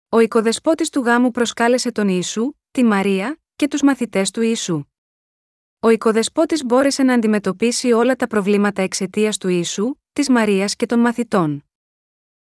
Ο 0.09 0.19
οικοδεσπότης 0.19 0.89
του 0.89 0.99
γάμου 0.99 1.31
προσκάλεσε 1.31 1.91
τον 1.91 2.07
Ιησού, 2.07 2.51
τη 2.71 2.83
Μαρία 2.83 3.39
και 3.55 3.67
τους 3.67 3.81
μαθητές 3.81 4.31
του 4.31 4.41
Ιησού. 4.41 4.83
Ο 5.79 5.89
οικοδεσπότης 5.89 6.65
μπόρεσε 6.65 7.03
να 7.03 7.13
αντιμετωπίσει 7.13 7.91
όλα 7.91 8.15
τα 8.15 8.27
προβλήματα 8.27 8.81
εξαιτίας 8.81 9.37
του 9.37 9.47
Ιησού, 9.47 9.93
της 10.13 10.29
Μαρίας 10.29 10.75
και 10.75 10.85
των 10.85 10.99
μαθητών. 10.99 11.65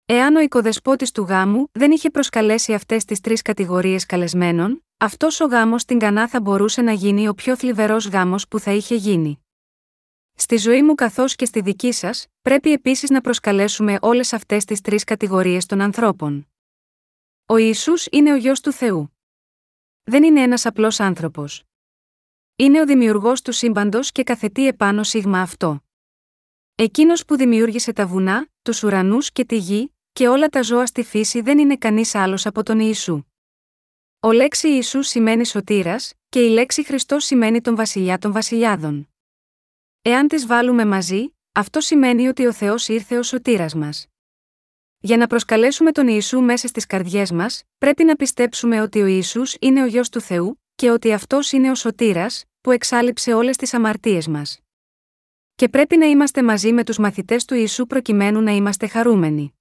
Εάν 0.06 0.36
ο 0.36 0.40
οικοδεσπότης 0.40 1.12
του 1.12 1.22
γάμου 1.22 1.68
δεν 1.72 1.92
είχε 1.92 2.10
προσκαλέσει 2.10 2.74
αυτές 2.74 3.06
τις 3.06 3.20
τρεις 3.20 3.42
κατηγορίες 3.42 4.06
καλεσμένων, 4.06 4.86
αυτός 4.98 5.40
ο 5.40 5.46
γάμος 5.46 5.82
στην 5.82 6.00
Κανά 6.00 6.28
θα 6.28 6.42
μπορούσε 6.42 6.82
να 6.82 6.92
γίνει 6.92 7.28
ο 7.28 7.34
πιο 7.34 7.56
θλιβερός 7.56 8.08
γάμος 8.08 8.48
που 8.48 8.60
θα 8.60 8.72
είχε 8.72 8.96
γίνει. 8.96 9.45
Στη 10.38 10.58
ζωή 10.58 10.84
μου 10.84 10.96
καθώς 10.96 11.36
και 11.36 11.46
στη 11.46 11.62
δική 11.62 11.92
σας, 11.92 12.28
πρέπει 12.42 12.72
επίσης 12.72 13.10
να 13.10 13.22
προσκαλέσουμε 13.22 13.98
όλες 14.02 14.34
αυτές 14.34 14.66
τις 14.66 14.82
τρεις 14.82 15.04
κατηγορίες 15.04 15.66
των 15.66 15.82
ανθρώπων. 15.82 16.48
Ο 17.46 17.58
Ιησούς 17.58 18.08
είναι 18.12 18.34
ο 18.34 18.36
γιο 18.36 18.54
του 18.54 18.72
Θεού. 18.72 19.18
Δεν 20.04 20.24
είναι 20.24 20.42
ένας 20.42 20.66
απλός 20.66 21.00
άνθρωπος. 21.00 21.64
Είναι 22.56 22.82
ο 22.82 22.86
δημιουργός 22.86 23.42
του 23.42 23.52
σύμπαντος 23.52 24.12
και 24.12 24.24
καθετεί 24.24 24.68
επάνω 24.68 25.04
σίγμα 25.04 25.42
αυτό. 25.42 25.84
Εκείνος 26.76 27.26
που 27.26 27.36
δημιούργησε 27.36 27.94
τα 27.94 28.08
βουνά, 28.08 28.48
τους 28.62 28.84
ουρανούς 28.84 29.32
και 29.32 29.46
τη 29.46 29.58
γη, 29.58 29.96
και 30.14 30.28
όλα 30.28 30.48
τα 30.48 30.62
ζώα 30.62 30.86
στη 30.86 31.04
φύση 31.04 31.42
δεν 31.42 31.60
είναι 31.60 31.78
κανείς 31.78 32.16
άλλος 32.16 32.46
από 32.46 32.64
τον 32.64 32.80
Ιησού. 32.80 33.24
Ο 34.20 34.32
λέξη 34.32 34.68
Ιησούς 34.68 35.08
σημαίνει 35.08 35.46
σωτήρας 35.46 36.14
και 36.30 36.40
η 36.46 36.50
λέξη 36.50 36.84
Χριστός 36.84 37.26
σημαίνει 37.26 37.62
τον 37.62 37.76
βασιλιά 37.76 38.18
των 38.18 38.32
βασιλιάδων. 38.32 39.15
Εάν 40.08 40.28
τις 40.28 40.46
βάλουμε 40.46 40.86
μαζί, 40.86 41.36
αυτό 41.52 41.80
σημαίνει 41.80 42.28
ότι 42.28 42.46
ο 42.46 42.54
Θεός 42.54 42.88
ήρθε 42.88 43.18
ως 43.18 43.28
σωτήρας 43.28 43.76
μας. 43.76 44.08
Για 45.00 45.18
να 45.18 45.28
προσκαλέσουμε 45.28 45.92
τον 45.92 46.08
Ιησού 46.08 46.42
μέσα 46.42 46.68
στις 46.68 46.86
καρδιές 46.86 47.32
μας, 47.32 47.64
πρέπει 47.78 48.04
να 48.04 48.16
πιστέψουμε 48.16 48.82
ότι 48.82 49.02
ο 49.02 49.06
Ιησούς 49.06 49.56
είναι 49.60 49.82
ο 49.82 49.86
γιο 49.86 50.02
του 50.12 50.22
Θεού 50.22 50.62
και 50.76 50.90
ότι 50.90 51.14
αυτός 51.14 51.52
είναι 51.52 51.72
ο 51.72 51.76
σωτήρας, 51.76 52.44
που 52.62 52.72
εξάλληψε 52.72 53.34
όλες 53.34 53.58
τις 53.58 53.74
αμαρτίες 53.74 54.28
μας. 54.28 54.60
Και 55.56 55.70
πρέπει 55.70 55.98
να 55.98 56.06
είμαστε 56.06 56.44
μαζί 56.44 56.74
με 56.74 56.84
τους 56.84 56.98
μαθητές 56.98 57.46
του 57.46 57.54
Ιησού 57.54 57.86
προκειμένου 57.88 58.42
να 58.42 58.52
είμαστε 58.52 58.88
χαρούμενοι. 58.88 59.54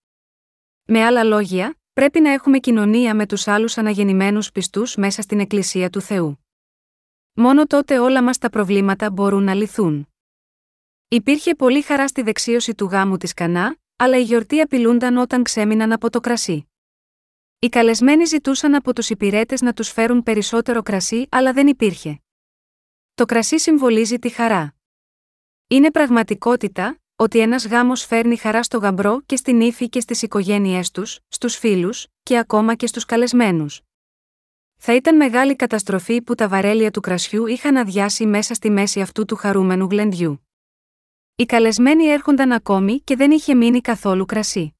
Με 0.84 1.04
άλλα 1.04 1.24
λόγια, 1.24 1.78
πρέπει 1.92 2.20
να 2.20 2.30
έχουμε 2.30 2.58
κοινωνία 2.58 3.14
με 3.14 3.26
τους 3.26 3.48
άλλους 3.48 3.78
αναγεννημένους 3.78 4.52
πιστούς 4.52 4.96
μέσα 4.96 5.22
στην 5.22 5.40
Εκκλησία 5.40 5.90
του 5.90 6.00
Θεού. 6.00 6.44
Μόνο 7.32 7.66
τότε 7.66 7.98
όλα 7.98 8.22
μας 8.22 8.38
τα 8.38 8.50
προβλήματα 8.50 9.10
μπορούν 9.10 9.42
να 9.42 9.54
λυθούν. 9.54 10.08
Υπήρχε 11.14 11.54
πολύ 11.54 11.82
χαρά 11.82 12.08
στη 12.08 12.22
δεξίωση 12.22 12.74
του 12.74 12.84
γάμου 12.84 13.16
της 13.16 13.34
Κανά, 13.34 13.76
αλλά 13.96 14.18
η 14.18 14.22
γιορτή 14.22 14.60
απειλούνταν 14.60 15.16
όταν 15.16 15.42
ξέμειναν 15.42 15.92
από 15.92 16.10
το 16.10 16.20
κρασί. 16.20 16.68
Οι 17.58 17.68
καλεσμένοι 17.68 18.24
ζητούσαν 18.24 18.74
από 18.74 18.92
τους 18.94 19.10
υπηρέτες 19.10 19.60
να 19.60 19.72
τους 19.72 19.90
φέρουν 19.90 20.22
περισσότερο 20.22 20.82
κρασί, 20.82 21.26
αλλά 21.30 21.52
δεν 21.52 21.66
υπήρχε. 21.66 22.20
Το 23.14 23.24
κρασί 23.24 23.58
συμβολίζει 23.58 24.18
τη 24.18 24.28
χαρά. 24.28 24.74
Είναι 25.66 25.90
πραγματικότητα 25.90 26.98
ότι 27.16 27.38
ένας 27.38 27.66
γάμος 27.66 28.04
φέρνει 28.04 28.36
χαρά 28.36 28.62
στο 28.62 28.78
γαμπρό 28.78 29.20
και 29.26 29.36
στην 29.36 29.60
ύφη 29.60 29.88
και 29.88 30.00
στις 30.00 30.22
οικογένειές 30.22 30.90
τους, 30.90 31.18
στους 31.28 31.56
φίλους, 31.56 32.06
και 32.22 32.38
ακόμα 32.38 32.74
και 32.74 32.86
στους 32.86 33.04
καλεσμένους. 33.04 33.80
Θα 34.76 34.94
ήταν 34.94 35.16
μεγάλη 35.16 35.56
καταστροφή 35.56 36.22
που 36.22 36.34
τα 36.34 36.48
βαρέλια 36.48 36.90
του 36.90 37.00
κρασιού 37.00 37.46
είχαν 37.46 37.76
αδειάσει 37.76 38.26
μέσα 38.26 38.54
στη 38.54 38.70
μέση 38.70 39.00
αυτού 39.00 39.24
του 39.24 39.36
χαρούμενου 39.36 39.86
γλεντιού. 39.90 40.43
Οι 41.36 41.44
καλεσμένοι 41.44 42.04
έρχονταν 42.04 42.52
ακόμη 42.52 43.00
και 43.00 43.16
δεν 43.16 43.30
είχε 43.30 43.54
μείνει 43.54 43.80
καθόλου 43.80 44.24
κρασί. 44.24 44.74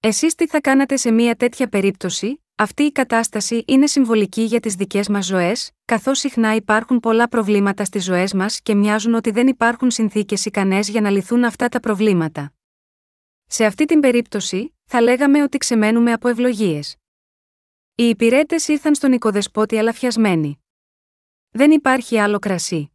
Εσείς 0.00 0.34
τι 0.34 0.46
θα 0.46 0.60
κάνατε 0.60 0.96
σε 0.96 1.10
μια 1.10 1.36
τέτοια 1.36 1.68
περίπτωση, 1.68 2.44
αυτή 2.54 2.82
η 2.82 2.92
κατάσταση 2.92 3.64
είναι 3.66 3.86
συμβολική 3.86 4.42
για 4.42 4.60
τις 4.60 4.74
δικές 4.74 5.08
μας 5.08 5.26
ζωές, 5.26 5.70
καθώς 5.84 6.18
συχνά 6.18 6.54
υπάρχουν 6.54 7.00
πολλά 7.00 7.28
προβλήματα 7.28 7.84
στις 7.84 8.04
ζωές 8.04 8.32
μας 8.32 8.60
και 8.60 8.74
μοιάζουν 8.74 9.14
ότι 9.14 9.30
δεν 9.30 9.46
υπάρχουν 9.46 9.90
συνθήκες 9.90 10.44
ικανές 10.44 10.88
για 10.88 11.00
να 11.00 11.10
λυθούν 11.10 11.44
αυτά 11.44 11.68
τα 11.68 11.80
προβλήματα. 11.80 12.52
Σε 13.46 13.64
αυτή 13.64 13.84
την 13.84 14.00
περίπτωση, 14.00 14.74
θα 14.84 15.00
λέγαμε 15.00 15.42
ότι 15.42 15.58
ξεμένουμε 15.58 16.12
από 16.12 16.28
ευλογίες. 16.28 16.96
Οι 17.94 18.08
υπηρέτες 18.08 18.68
ήρθαν 18.68 18.94
στον 18.94 19.12
οικοδεσπότη 19.12 19.78
αλαφιασμένοι. 19.78 20.62
Δεν 21.50 21.70
υπάρχει 21.70 22.18
άλλο 22.18 22.38
κρασί. 22.38 22.92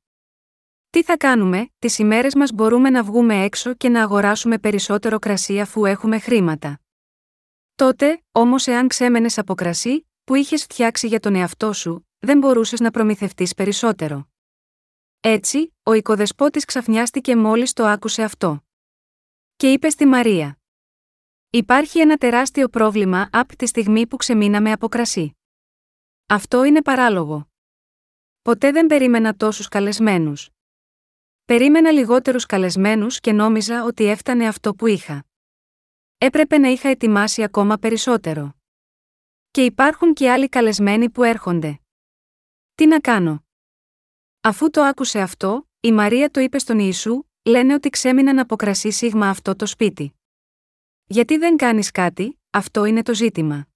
Τι 0.93 1.03
θα 1.03 1.17
κάνουμε, 1.17 1.69
τις 1.79 1.97
ημέρες 1.97 2.35
μας 2.35 2.51
μπορούμε 2.51 2.89
να 2.89 3.03
βγούμε 3.03 3.43
έξω 3.43 3.73
και 3.73 3.89
να 3.89 4.03
αγοράσουμε 4.03 4.59
περισσότερο 4.59 5.19
κρασί 5.19 5.59
αφού 5.59 5.85
έχουμε 5.85 6.19
χρήματα. 6.19 6.79
Τότε, 7.75 8.23
όμως, 8.31 8.67
εάν 8.67 8.87
ξέμενες 8.87 9.37
από 9.37 9.55
κρασί, 9.55 10.07
που 10.23 10.35
είχες 10.35 10.63
φτιάξει 10.63 11.07
για 11.07 11.19
τον 11.19 11.35
εαυτό 11.35 11.73
σου, 11.73 12.07
δεν 12.19 12.37
μπορούσες 12.37 12.79
να 12.79 12.91
προμηθευτείς 12.91 13.53
περισσότερο. 13.53 14.27
Έτσι, 15.19 15.75
ο 15.83 15.93
οικοδεσπότης 15.93 16.65
ξαφνιάστηκε 16.65 17.35
μόλις 17.35 17.73
το 17.73 17.85
άκουσε 17.85 18.23
αυτό. 18.23 18.63
Και 19.55 19.71
είπε 19.71 19.89
στη 19.89 20.05
Μαρία: 20.05 20.59
Υπάρχει 21.49 21.99
ένα 21.99 22.17
τεράστιο 22.17 22.69
πρόβλημα 22.69 23.29
από 23.31 23.55
τη 23.55 23.65
στιγμή 23.65 24.07
που 24.07 24.15
ξεμείναμε 24.15 24.71
από 24.71 24.87
κρασί. 24.87 25.37
Αυτό 26.25 26.63
είναι 26.63 26.81
παράλογο. 26.81 27.47
Ποτέ 28.41 28.71
δεν 28.71 28.87
περίμενα 28.87 29.35
τόσους 29.35 29.67
καλεσμένους. 29.67 30.47
Περίμενα 31.45 31.91
λιγότερους 31.91 32.45
καλεσμένους 32.45 33.19
και 33.19 33.31
νόμιζα 33.31 33.83
ότι 33.83 34.05
έφτανε 34.05 34.47
αυτό 34.47 34.75
που 34.75 34.87
είχα. 34.87 35.25
Έπρεπε 36.17 36.57
να 36.57 36.67
είχα 36.67 36.89
ετοιμάσει 36.89 37.43
ακόμα 37.43 37.77
περισσότερο. 37.77 38.55
Και 39.51 39.65
υπάρχουν 39.65 40.13
και 40.13 40.31
άλλοι 40.31 40.49
καλεσμένοι 40.49 41.09
που 41.09 41.23
έρχονται. 41.23 41.79
Τι 42.75 42.87
να 42.87 42.99
κάνω; 42.99 43.45
Αφού 44.41 44.69
το 44.69 44.81
άκουσε 44.81 45.19
αυτό, 45.19 45.69
η 45.79 45.91
Μαρία 45.91 46.29
το 46.29 46.39
είπε 46.39 46.59
στον 46.59 46.79
Ιησού, 46.79 47.23
λένε 47.43 47.73
ότι 47.73 47.89
ξέμειναν 47.89 48.39
από 48.39 48.55
κρασί 48.55 48.91
σίγμα 48.91 49.29
αυτό 49.29 49.55
το 49.55 49.65
σπίτι. 49.65 50.13
Γιατί 51.05 51.37
δεν 51.37 51.57
κάνεις 51.57 51.91
κάτι, 51.91 52.39
αυτό 52.49 52.85
είναι 52.85 53.03
το 53.03 53.13
ζήτημα. 53.13 53.67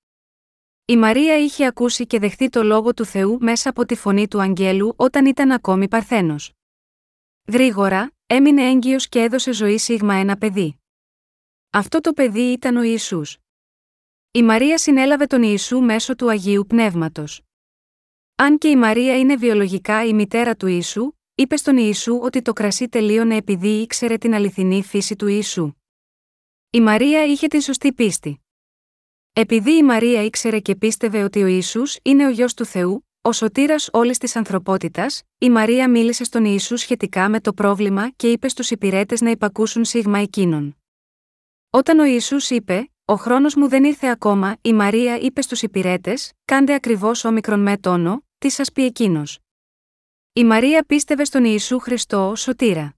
Η 0.86 0.98
Μαρία 0.98 1.38
είχε 1.38 1.66
ακούσει 1.66 2.08
και 2.08 2.20
δεχθεί 2.20 2.50
το 2.50 2.64
λόγο 2.64 2.94
του 2.94 3.06
Θεού 3.06 3.38
μέσα 3.42 3.70
από 3.70 3.86
τη 3.86 3.96
φωνή 3.96 4.28
του 4.28 4.42
Αγγέλου 4.42 4.94
όταν 4.96 5.26
ήταν 5.26 5.52
ακόμη 5.52 5.88
παρθένος. 5.88 6.57
Γρήγορα, 7.51 8.12
έμεινε 8.27 8.70
έγκυος 8.70 9.10
και 9.10 9.22
έδωσε 9.22 9.51
ζωή 9.51 9.77
σίγμα 9.77 10.13
ένα 10.13 10.38
παιδί. 10.38 10.80
Αυτό 11.70 12.01
το 12.01 12.13
παιδί 12.13 12.51
ήταν 12.51 12.75
ο 12.75 12.82
Ιησούς. 12.82 13.38
Η 14.32 14.44
Μαρία 14.44 14.77
συνέλαβε 14.77 15.25
τον 15.25 15.44
Ιησού 15.44 15.80
μέσω 15.80 16.16
του 16.16 16.30
Αγίου 16.30 16.66
Πνεύματος. 16.68 17.42
Αν 18.36 18.58
και 18.58 18.68
η 18.68 18.75
Μαρία 18.75 19.20
είναι 19.20 19.36
βιολογικά 19.36 20.06
η 20.06 20.13
μητέρα 20.13 20.56
του 20.56 20.68
Ιησού, 20.68 21.12
είπε 21.36 21.58
στον 21.58 21.77
Ιησού 21.77 22.20
ότι 22.22 22.42
το 22.42 22.54
κρασί 22.54 22.89
τελείωνε 22.89 23.36
επειδή 23.36 23.82
ήξερε 23.82 24.18
την 24.18 24.34
αληθινή 24.34 24.84
φύση 24.84 25.16
του 25.16 25.27
Ιησού. 25.27 25.72
Η 26.70 26.82
Μαρία 26.82 27.25
είχε 27.25 27.48
την 27.48 27.62
σωστή 27.62 27.94
πίστη. 27.94 28.39
Επειδή 29.34 29.77
η 29.77 29.84
Μαρία 29.84 30.24
ήξερε 30.24 30.60
και 30.60 30.75
πίστευε 30.75 31.24
ότι 31.24 31.44
ο 31.44 31.46
Ιησούς 31.46 31.98
είναι 32.01 32.25
ο 32.25 32.30
γιος 32.30 32.54
του 32.54 32.66
Θεού, 32.66 33.07
ο 33.28 33.32
σωτήρας 33.32 33.90
όλης 33.92 34.18
της 34.18 34.36
ανθρωπότητας, 34.36 35.24
η 35.38 35.50
Μαρία 35.50 35.90
μίλησε 35.90 36.24
στον 36.24 36.46
Ιησού 36.46 36.78
σχετικά 36.78 37.30
με 37.30 37.40
το 37.40 37.54
πρόβλημα 37.54 38.10
και 38.10 38.32
είπε 38.32 38.50
στους 38.50 38.72
υπηρέτες 38.72 39.22
να 39.22 39.30
υπακούσουν 39.30 39.86
σίγμα 39.86 40.20
εκείνον. 40.20 40.78
Όταν 41.70 42.00
ο 42.00 42.04
Ιησούς 42.06 42.50
είπε, 42.50 42.92
Ο 43.06 43.16
χρόνος 43.16 43.56
μου 43.56 43.68
δεν 43.68 43.84
ήρθε 43.84 44.08
ακόμα, 44.08 44.58
η 44.62 44.74
Μαρία 44.74 45.18
είπε 45.18 45.42
στους 45.42 45.62
υπηρέτες, 45.62 46.32
Κάντε 46.46 46.74
ακριβώς 46.74 47.24
όμικρον 47.24 47.60
με 47.60 47.78
τόνο, 47.78 48.24
τι 48.38 48.50
σας 48.50 48.72
πει 48.72 48.86
εκείνος. 48.86 49.40
Η 50.34 50.44
Μαρία 50.44 50.84
πίστευε 50.84 51.24
στον 51.24 51.44
Ιησού 51.44 51.80
Χριστό 51.80 52.30
ως 52.30 52.42
σωτήρα. 52.42 52.96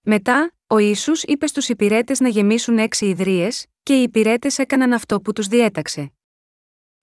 Μετά, 0.00 0.52
ο 0.66 0.78
Ιησούς 0.78 1.22
είπε 1.22 1.46
στους 1.46 1.68
υπηρέτες 1.68 2.20
να 2.20 2.28
γεμίσουν 2.28 2.78
έξι 2.78 3.06
ιδρύες, 3.06 3.66
και 3.82 3.98
οι 3.98 4.02
υπηρέτες 4.02 4.58
έκαναν 4.58 4.92
αυτό 4.92 5.20
που 5.20 5.32
τους 5.32 5.46
διέταξε. 5.46 6.10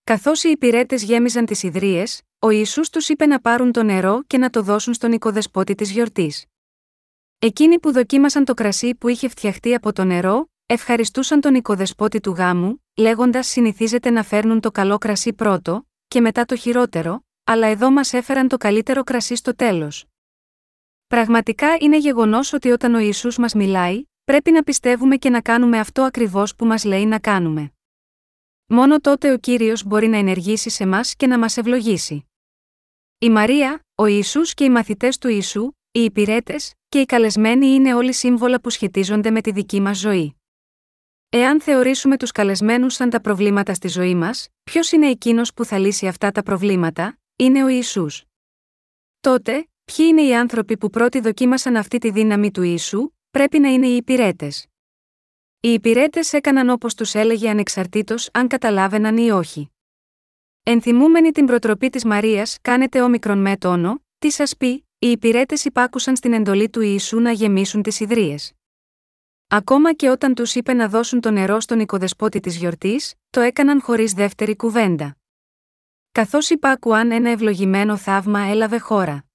Καθώς 0.03 0.43
οι 0.43 0.49
υπηρέτες 0.49 1.03
γέμιζαν 1.03 1.45
τις 1.45 1.63
ιδρύε, 1.63 2.03
ο 2.39 2.49
Ιησούς 2.49 2.89
τους 2.89 3.09
είπε 3.09 3.25
να 3.25 3.41
πάρουν 3.41 3.71
το 3.71 3.83
νερό 3.83 4.23
και 4.27 4.37
να 4.37 4.49
το 4.49 4.61
δώσουν 4.61 4.93
στον 4.93 5.11
οικοδεσπότη 5.11 5.75
της 5.75 5.91
γιορτής. 5.91 6.45
Εκείνοι 7.39 7.79
που 7.79 7.91
δοκίμασαν 7.91 8.45
το 8.45 8.53
κρασί 8.53 8.95
που 8.95 9.07
είχε 9.07 9.27
φτιαχτεί 9.27 9.73
από 9.73 9.93
το 9.93 10.03
νερό, 10.03 10.49
ευχαριστούσαν 10.65 11.41
τον 11.41 11.55
οικοδεσπότη 11.55 12.19
του 12.19 12.31
γάμου, 12.31 12.83
λέγοντας 12.97 13.47
συνηθίζεται 13.47 14.09
να 14.09 14.23
φέρνουν 14.23 14.59
το 14.59 14.71
καλό 14.71 14.97
κρασί 14.97 15.33
πρώτο, 15.33 15.87
και 16.07 16.21
μετά 16.21 16.45
το 16.45 16.55
χειρότερο, 16.55 17.25
αλλά 17.43 17.67
εδώ 17.67 17.91
μας 17.91 18.13
έφεραν 18.13 18.47
το 18.47 18.57
καλύτερο 18.57 19.03
κρασί 19.03 19.35
στο 19.35 19.55
τέλος. 19.55 20.05
Πραγματικά 21.07 21.77
είναι 21.79 21.97
γεγονός 21.97 22.53
ότι 22.53 22.69
όταν 22.69 22.93
ο 22.93 22.99
Ιησούς 22.99 23.37
μας 23.37 23.53
μιλάει, 23.53 24.03
πρέπει 24.23 24.51
να 24.51 24.63
πιστεύουμε 24.63 25.15
και 25.15 25.29
να 25.29 25.41
κάνουμε 25.41 25.79
αυτό 25.79 26.01
ακριβώς 26.01 26.55
που 26.55 26.65
μας 26.65 26.83
λέει 26.83 27.05
να 27.05 27.19
κάνουμε. 27.19 27.73
Μόνο 28.73 28.99
τότε 28.99 29.31
ο 29.31 29.37
κύριος 29.37 29.83
μπορεί 29.83 30.07
να 30.07 30.17
ενεργήσει 30.17 30.69
σε 30.69 30.85
μας 30.85 31.15
και 31.15 31.27
να 31.27 31.39
μας 31.39 31.57
ευλογήσει. 31.57 32.25
Η 33.19 33.29
Μαρία, 33.29 33.85
ο 33.95 34.05
Ιησούς 34.05 34.53
και 34.53 34.63
οι 34.63 34.69
μαθητές 34.69 35.17
του 35.17 35.27
Ιησού, 35.27 35.71
οι 35.91 36.03
υπηρέτες 36.03 36.73
και 36.89 36.99
οι 36.99 37.05
καλεσμένοι 37.05 37.67
είναι 37.67 37.93
όλοι 37.93 38.13
σύμβολα 38.13 38.61
που 38.61 38.69
σχετίζονται 38.69 39.29
με 39.29 39.41
τη 39.41 39.51
δική 39.51 39.81
μας 39.81 39.97
ζωή. 39.97 40.35
Εάν 41.29 41.61
θεωρήσουμε 41.61 42.17
τους 42.17 42.31
καλεσμένους 42.31 42.93
σαν 42.93 43.09
τα 43.09 43.21
προβλήματα 43.21 43.73
στη 43.73 43.87
ζωή 43.87 44.15
μας, 44.15 44.47
ποιος 44.63 44.91
είναι 44.91 45.07
εκείνος 45.07 45.53
που 45.53 45.65
θα 45.65 45.77
λύσει 45.77 46.07
αυτά 46.07 46.31
τα 46.31 46.43
προβλήματα, 46.43 47.19
είναι 47.35 47.63
ο 47.63 47.67
Ισού. 47.67 48.07
Τότε, 49.19 49.69
ποιοι 49.83 50.05
είναι 50.09 50.21
οι 50.21 50.35
άνθρωποι 50.35 50.77
που 50.77 50.89
πρώτοι 50.89 51.19
δοκίμασαν 51.19 51.75
αυτή 51.75 51.97
τη 51.97 52.11
δύναμη 52.11 52.51
του 52.51 52.61
Ιησού, 52.61 53.09
πρέπει 53.31 53.59
να 53.59 53.69
είναι 53.69 53.87
οι 53.87 53.95
υπηρέτες. 53.95 54.67
Οι 55.65 55.73
υπηρέτες 55.73 56.33
έκαναν 56.33 56.69
όπως 56.69 56.95
τους 56.95 57.13
έλεγε 57.13 57.49
ανεξαρτήτως 57.49 58.29
αν 58.33 58.47
καταλάβαιναν 58.47 59.17
ή 59.17 59.29
όχι. 59.31 59.71
Ενθυμούμενοι 60.63 61.31
την 61.31 61.45
προτροπή 61.45 61.89
της 61.89 62.05
Μαρίας, 62.05 62.57
κάνετε 62.61 63.01
όμικρον 63.01 63.37
με 63.37 63.57
τόνο, 63.57 64.03
τι 64.17 64.31
σας 64.31 64.57
πει, 64.57 64.87
οι 64.99 65.11
υπηρέτες 65.11 65.65
υπάκουσαν 65.65 66.15
στην 66.15 66.33
εντολή 66.33 66.69
του 66.69 66.81
Ιησού 66.81 67.19
να 67.19 67.31
γεμίσουν 67.31 67.81
τις 67.81 67.99
ιδρύες. 67.99 68.53
Ακόμα 69.47 69.93
και 69.93 70.09
όταν 70.09 70.33
τους 70.33 70.55
είπε 70.55 70.73
να 70.73 70.87
δώσουν 70.89 71.21
το 71.21 71.31
νερό 71.31 71.59
στον 71.59 71.79
οικοδεσπότη 71.79 72.39
της 72.39 72.55
γιορτής, 72.55 73.13
το 73.29 73.39
έκαναν 73.39 73.81
χωρίς 73.81 74.13
δεύτερη 74.13 74.55
κουβέντα. 74.55 75.17
Καθώς 76.11 76.49
υπάκουαν 76.49 77.11
ένα 77.11 77.29
ευλογημένο 77.29 77.97
θαύμα 77.97 78.39
έλαβε 78.39 78.77
χώρα. 78.77 79.25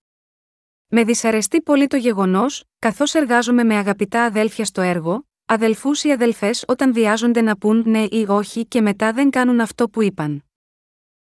Με 0.88 1.04
δυσαρεστεί 1.04 1.62
πολύ 1.62 1.87
το 1.87 1.97
γεγονός, 1.97 2.64
καθώς 2.78 3.14
εργάζομαι 3.14 3.64
με 3.64 3.76
αγαπητά 3.76 4.25
αδέλφια 4.25 4.64
στο 4.64 4.80
έργο, 4.80 5.27
αδελφούς 5.50 6.05
ή 6.05 6.11
αδελφές 6.11 6.64
όταν 6.67 6.93
βιάζονται 6.93 7.40
να 7.40 7.57
πούν 7.57 7.83
ναι 7.87 8.02
ή 8.11 8.26
όχι 8.28 8.67
και 8.67 8.81
μετά 8.81 9.12
δεν 9.12 9.31
κάνουν 9.31 9.61
αυτό 9.61 9.88
που 9.88 10.02
είπαν. 10.02 10.45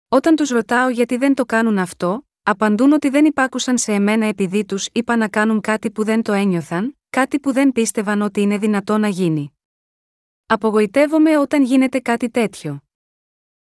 Όταν 0.07 0.35
τους 0.35 0.49
ρωτάω 0.49 0.89
γιατί 0.89 1.17
δεν 1.17 1.33
το 1.33 1.45
κάνουν 1.45 1.77
αυτό, 1.77 2.27
απαντούν 2.43 2.91
ότι 2.91 3.09
δεν 3.09 3.25
υπάκουσαν 3.25 3.77
σε 3.77 3.93
εμένα 3.93 4.25
επειδή 4.25 4.65
τους 4.65 4.87
είπα 4.91 5.15
να 5.15 5.27
κάνουν 5.27 5.61
κάτι 5.61 5.91
που 5.91 6.03
δεν 6.03 6.21
το 6.21 6.33
ένιωθαν, 6.33 6.97
κάτι 7.09 7.39
που 7.39 7.51
δεν 7.53 7.71
πίστευαν 7.71 8.21
ότι 8.21 8.41
είναι 8.41 8.57
δυνατό 8.57 8.97
να 8.97 9.07
γίνει. 9.07 9.57
Απογοητεύομαι 10.45 11.37
όταν 11.37 11.63
γίνεται 11.63 11.99
κάτι 11.99 12.29
τέτοιο. 12.29 12.81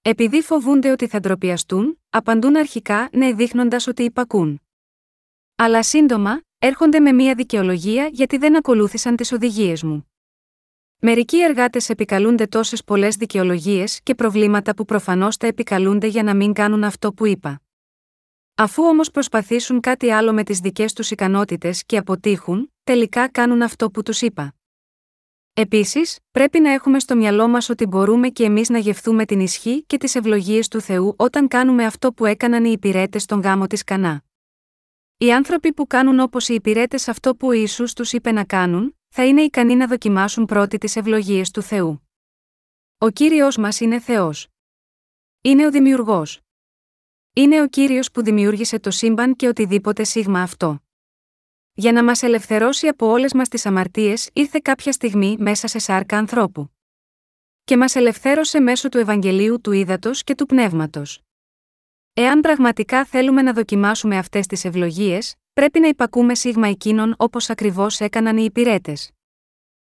Επειδή 0.02 0.42
φοβούνται 0.42 0.90
ότι 0.90 1.06
θα 1.06 1.20
ντροπιαστούν, 1.20 2.00
απαντούν 2.10 2.56
αρχικά 2.56 3.08
ναι 3.12 3.32
δείχνοντας 3.32 3.86
ότι 3.86 4.02
υπακούν. 4.02 4.60
Αλλά 5.56 5.82
σύντομα, 5.82 6.40
έρχονται 6.58 7.00
με 7.00 7.12
μία 7.12 7.34
δικαιολογία 7.34 8.06
γιατί 8.06 8.36
δεν 8.36 8.56
ακολούθησαν 8.56 9.16
τις 9.16 9.32
οδηγίες 9.32 9.82
μου. 9.82 10.08
Μερικοί 10.98 11.42
εργάτες 11.42 11.88
επικαλούνται 11.88 12.46
τόσες 12.46 12.84
πολλές 12.84 13.16
δικαιολογίες 13.16 14.00
και 14.02 14.14
προβλήματα 14.14 14.74
που 14.74 14.84
προφανώς 14.84 15.36
τα 15.36 15.46
επικαλούνται 15.46 16.06
για 16.06 16.22
να 16.22 16.34
μην 16.34 16.52
κάνουν 16.52 16.84
αυτό 16.84 17.12
που 17.12 17.26
είπα. 17.26 17.60
Αφού 18.54 18.82
όμως 18.84 19.10
προσπαθήσουν 19.10 19.80
κάτι 19.80 20.10
άλλο 20.10 20.32
με 20.32 20.42
τις 20.42 20.58
δικές 20.58 20.92
τους 20.92 21.10
ικανότητες 21.10 21.84
και 21.84 21.96
αποτύχουν, 21.96 22.72
τελικά 22.84 23.28
κάνουν 23.28 23.62
αυτό 23.62 23.90
που 23.90 24.02
τους 24.02 24.22
είπα. 24.22 24.54
Επίσης, 25.54 26.18
πρέπει 26.30 26.60
να 26.60 26.70
έχουμε 26.70 27.00
στο 27.00 27.16
μυαλό 27.16 27.48
μας 27.48 27.68
ότι 27.68 27.86
μπορούμε 27.86 28.28
και 28.28 28.44
εμείς 28.44 28.68
να 28.68 28.78
γευθούμε 28.78 29.24
την 29.24 29.40
ισχύ 29.40 29.84
και 29.86 29.96
τις 29.96 30.14
ευλογίες 30.14 30.68
του 30.68 30.80
Θεού 30.80 31.14
όταν 31.18 31.48
κάνουμε 31.48 31.84
αυτό 31.84 32.12
που 32.12 32.24
έκαναν 32.24 32.64
οι 32.64 32.70
υπηρέτες 32.72 33.22
στον 33.22 33.40
γάμο 33.40 33.66
της 33.66 33.84
Κανά. 33.84 34.22
Οι 35.16 35.32
άνθρωποι 35.32 35.72
που 35.72 35.86
κάνουν 35.86 36.20
όπως 36.20 36.48
οι 36.48 36.54
υπηρέτες 36.54 37.08
αυτό 37.08 37.36
που 37.36 37.46
ο 37.46 37.52
Ιησούς 37.52 37.92
τους 37.92 38.12
είπε 38.12 38.32
να 38.32 38.44
κάνουν, 38.44 38.98
θα 39.16 39.26
είναι 39.26 39.42
ικανοί 39.42 39.74
να 39.76 39.86
δοκιμάσουν 39.86 40.44
πρώτοι 40.44 40.78
τις 40.78 40.96
ευλογίες 40.96 41.50
του 41.50 41.62
Θεού. 41.62 42.08
Ο 42.98 43.10
κύριος 43.10 43.56
μας 43.56 43.80
είναι 43.80 44.00
Θεός. 44.00 44.48
Είναι 45.40 45.66
ο 45.66 45.70
Δημιουργός. 45.70 46.40
Είναι 47.32 47.62
ο 47.62 47.68
κύριος 47.68 48.10
που 48.10 48.22
δημιούργησε 48.22 48.78
το 48.78 48.90
σύμπαν 48.90 49.36
και 49.36 49.48
οτιδήποτε 49.48 50.04
σίγμα 50.04 50.42
αυτό. 50.42 50.82
Για 51.72 51.92
να 51.92 52.04
μας 52.04 52.22
ελευθερώσει 52.22 52.86
από 52.86 53.06
όλες 53.06 53.32
μας 53.32 53.48
τις 53.48 53.66
αμαρτίες, 53.66 54.30
ήρθε 54.32 54.60
κάποια 54.62 54.92
στιγμή 54.92 55.36
μέσα 55.38 55.66
σε 55.66 55.78
σάρκα 55.78 56.18
ανθρώπου. 56.18 56.70
Και 57.64 57.76
μας 57.76 57.94
ελευθέρωσε 57.94 58.60
μέσω 58.60 58.88
του 58.88 58.98
Ευαγγελίου 58.98 59.60
του 59.60 59.72
Ήδατος 59.72 60.24
και 60.24 60.34
του 60.34 60.46
Πνεύματος. 60.46 61.20
Εάν 62.12 62.40
πραγματικά 62.40 63.04
θέλουμε 63.04 63.42
να 63.42 63.52
δοκιμάσουμε 63.52 64.18
αυτές 64.18 64.46
τις 64.46 64.64
ευλογίες, 64.64 65.34
πρέπει 65.54 65.80
να 65.80 65.88
υπακούμε 65.88 66.34
σίγμα 66.34 66.68
εκείνων 66.68 67.14
όπως 67.18 67.50
ακριβώς 67.50 68.00
έκαναν 68.00 68.36
οι 68.36 68.44
υπηρέτες. 68.44 69.10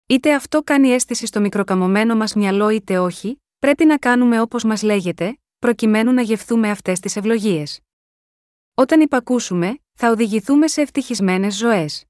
Είτε 0.07 0.33
αυτό 0.33 0.63
κάνει 0.63 0.89
αίσθηση 0.89 1.25
στο 1.25 1.39
μικροκαμωμένο 1.39 2.15
μας 2.15 2.33
μυαλό 2.33 2.69
είτε 2.69 2.99
όχι, 2.99 3.41
πρέπει 3.59 3.85
να 3.85 3.97
κάνουμε 3.97 4.41
όπως 4.41 4.63
μας 4.63 4.81
λέγεται, 4.81 5.39
προκειμένου 5.59 6.11
να 6.11 6.21
γευθούμε 6.21 6.69
αυτές 6.69 6.99
τις 6.99 7.15
ευλογίες. 7.15 7.79
Όταν 8.73 9.01
υπακούσουμε, 9.01 9.79
θα 9.93 10.09
οδηγηθούμε 10.09 10.67
σε 10.67 10.81
ευτυχισμένες 10.81 11.55
ζωές. 11.55 12.05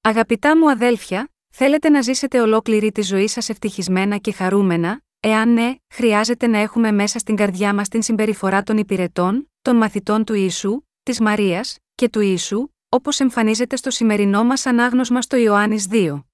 Αγαπητά 0.00 0.58
μου 0.58 0.70
αδέλφια, 0.70 1.32
θέλετε 1.54 1.88
να 1.88 2.00
ζήσετε 2.00 2.40
ολόκληρη 2.40 2.92
τη 2.92 3.02
ζωή 3.02 3.28
σας 3.28 3.48
ευτυχισμένα 3.48 4.16
και 4.16 4.32
χαρούμενα, 4.32 5.02
εάν 5.20 5.52
ναι, 5.52 5.74
χρειάζεται 5.94 6.46
να 6.46 6.58
έχουμε 6.58 6.92
μέσα 6.92 7.18
στην 7.18 7.36
καρδιά 7.36 7.74
μας 7.74 7.88
την 7.88 8.02
συμπεριφορά 8.02 8.62
των 8.62 8.76
υπηρετών, 8.76 9.50
των 9.62 9.76
μαθητών 9.76 10.24
του 10.24 10.34
Ιησού, 10.34 10.82
της 11.02 11.20
Μαρίας 11.20 11.81
και 11.94 12.08
του 12.08 12.20
Ιησού, 12.20 12.68
όπως 12.88 13.20
εμφανίζεται 13.20 13.76
στο 13.76 13.90
σημερινό 13.90 14.44
μας 14.44 14.66
ανάγνωσμα 14.66 15.22
στο 15.22 15.36
Ιωάννης 15.36 15.86
2. 15.90 16.24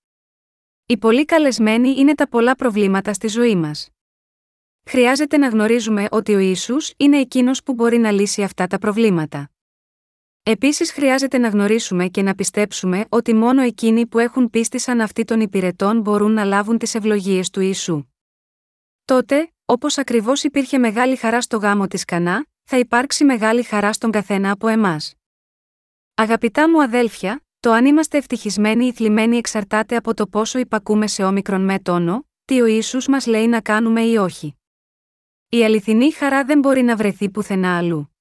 Οι 0.86 0.96
πολύ 0.98 1.24
καλεσμένοι 1.24 1.88
είναι 1.88 2.14
τα 2.14 2.28
πολλά 2.28 2.54
προβλήματα 2.54 3.12
στη 3.12 3.28
ζωή 3.28 3.56
μας. 3.56 3.88
Χρειάζεται 4.84 5.36
να 5.36 5.48
γνωρίζουμε 5.48 6.06
ότι 6.10 6.34
ο 6.34 6.38
Ιησούς 6.38 6.92
είναι 6.96 7.18
εκείνος 7.18 7.62
που 7.62 7.74
μπορεί 7.74 7.98
να 7.98 8.10
λύσει 8.10 8.42
αυτά 8.42 8.66
τα 8.66 8.78
προβλήματα. 8.78 9.50
Επίσης 10.42 10.92
χρειάζεται 10.92 11.38
να 11.38 11.48
γνωρίσουμε 11.48 12.08
και 12.08 12.22
να 12.22 12.34
πιστέψουμε 12.34 13.04
ότι 13.08 13.34
μόνο 13.34 13.62
εκείνοι 13.62 14.06
που 14.06 14.18
έχουν 14.18 14.50
πίστη 14.50 14.78
σαν 14.78 15.00
αυτοί 15.00 15.24
των 15.24 15.40
υπηρετών 15.40 16.00
μπορούν 16.00 16.32
να 16.32 16.44
λάβουν 16.44 16.78
τις 16.78 16.94
ευλογίες 16.94 17.50
του 17.50 17.60
Ιησού. 17.60 18.04
Τότε, 19.04 19.52
όπως 19.64 19.98
ακριβώς 19.98 20.42
υπήρχε 20.42 20.78
μεγάλη 20.78 21.16
χαρά 21.16 21.40
στο 21.40 21.56
γάμο 21.56 21.86
της 21.86 22.04
Κανά, 22.04 22.46
θα 22.64 22.78
υπάρξει 22.78 23.24
μεγάλη 23.24 23.62
χαρά 23.62 23.92
στον 23.92 24.10
καθένα 24.10 24.50
από 24.50 24.68
εμάς. 24.68 25.17
Αγαπητά 26.20 26.70
μου 26.70 26.82
αδέλφια, 26.82 27.44
το 27.60 27.70
αν 27.70 27.86
είμαστε 27.86 28.18
ευτυχισμένοι 28.18 28.86
ή 28.86 28.92
θλιμμένοι 28.92 29.36
εξαρτάται 29.36 29.96
από 29.96 30.14
το 30.14 30.26
πόσο 30.26 30.58
υπακούμε 30.58 31.06
σε 31.06 31.24
όμικρον 31.24 31.64
με 31.64 31.78
τόνο, 31.78 32.26
τι 32.44 32.60
ο 32.60 32.66
Ιησούς 32.66 33.08
μας 33.08 33.26
λέει 33.26 33.46
να 33.46 33.60
κάνουμε 33.60 34.02
ή 34.02 34.16
όχι. 34.16 34.56
Η 35.48 35.64
αληθινή 35.64 36.12
χαρά 36.12 36.44
δεν 36.44 36.58
μπορεί 36.58 36.82
να 36.82 36.96
βρεθεί 36.96 37.30
πουθενά 37.30 37.76
αλλού. 37.76 38.16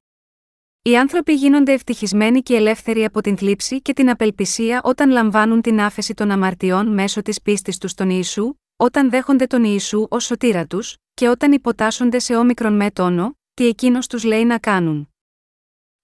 Οι 0.81 0.97
άνθρωποι 0.97 1.33
γίνονται 1.33 1.73
ευτυχισμένοι 1.73 2.41
και 2.41 2.55
ελεύθεροι 2.55 3.05
από 3.05 3.21
την 3.21 3.37
θλίψη 3.37 3.81
και 3.81 3.93
την 3.93 4.09
απελπισία 4.09 4.81
όταν 4.83 5.09
λαμβάνουν 5.09 5.61
την 5.61 5.79
άφεση 5.81 6.13
των 6.13 6.31
αμαρτιών 6.31 6.93
μέσω 6.93 7.21
της 7.21 7.41
πίστης 7.41 7.77
τους 7.77 7.91
στον 7.91 8.09
Ιησού, 8.09 8.53
όταν 8.75 9.09
δέχονται 9.09 9.45
τον 9.45 9.63
Ιησού 9.63 10.07
ως 10.09 10.25
σωτήρα 10.25 10.65
τους, 10.65 10.97
και 11.13 11.27
όταν 11.27 11.51
υποτάσσονται 11.51 12.19
σε 12.19 12.35
όμικρον 12.35 12.75
με 12.75 12.91
τόνο, 12.91 13.37
τι 13.53 13.67
εκείνος 13.67 14.07
τους 14.07 14.23
λέει 14.23 14.45
να 14.45 14.59
κάνουν. 14.59 15.09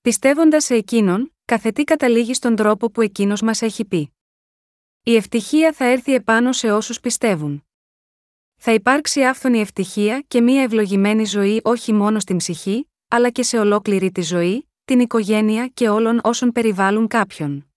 Πιστεύοντας 0.02 0.64
σε 0.64 0.76
εκείνον, 0.76 1.33
καθετή 1.46 1.84
καταλήγει 1.84 2.34
στον 2.34 2.56
τρόπο 2.56 2.92
που 2.92 3.02
εκείνος 3.02 3.42
μας 3.42 3.62
έχει 3.62 3.86
πει. 3.86 4.14
Η 5.04 5.16
ευτυχία 5.16 5.74
θα 5.74 5.86
έρθει 5.86 6.14
επάνω 6.14 6.52
σε 6.52 6.72
όσους 6.72 7.00
πιστεύουν. 7.00 7.66
Θα 8.56 8.74
υπάρξει 8.74 9.24
άφθονη 9.24 9.60
ευτυχία 9.60 10.24
και 10.28 10.42
μία 10.42 10.62
ευλογημένη 10.62 11.26
ζωή 11.26 11.62
όχι 11.64 11.94
μόνο 11.94 12.20
στην 12.20 12.38
ψυχή, 12.38 12.90
αλλά 13.08 13.30
και 13.30 13.44
σε 13.44 13.58
ολόκληρη 13.58 14.12
τη 14.12 14.22
ζωή, 14.22 14.70
την 14.86 15.00
οικογένεια 15.00 15.68
και 15.68 15.90
όλων 15.90 16.20
όσων 16.24 16.52
περιβάλλουν 16.52 17.08
κάποιον. 17.08 17.68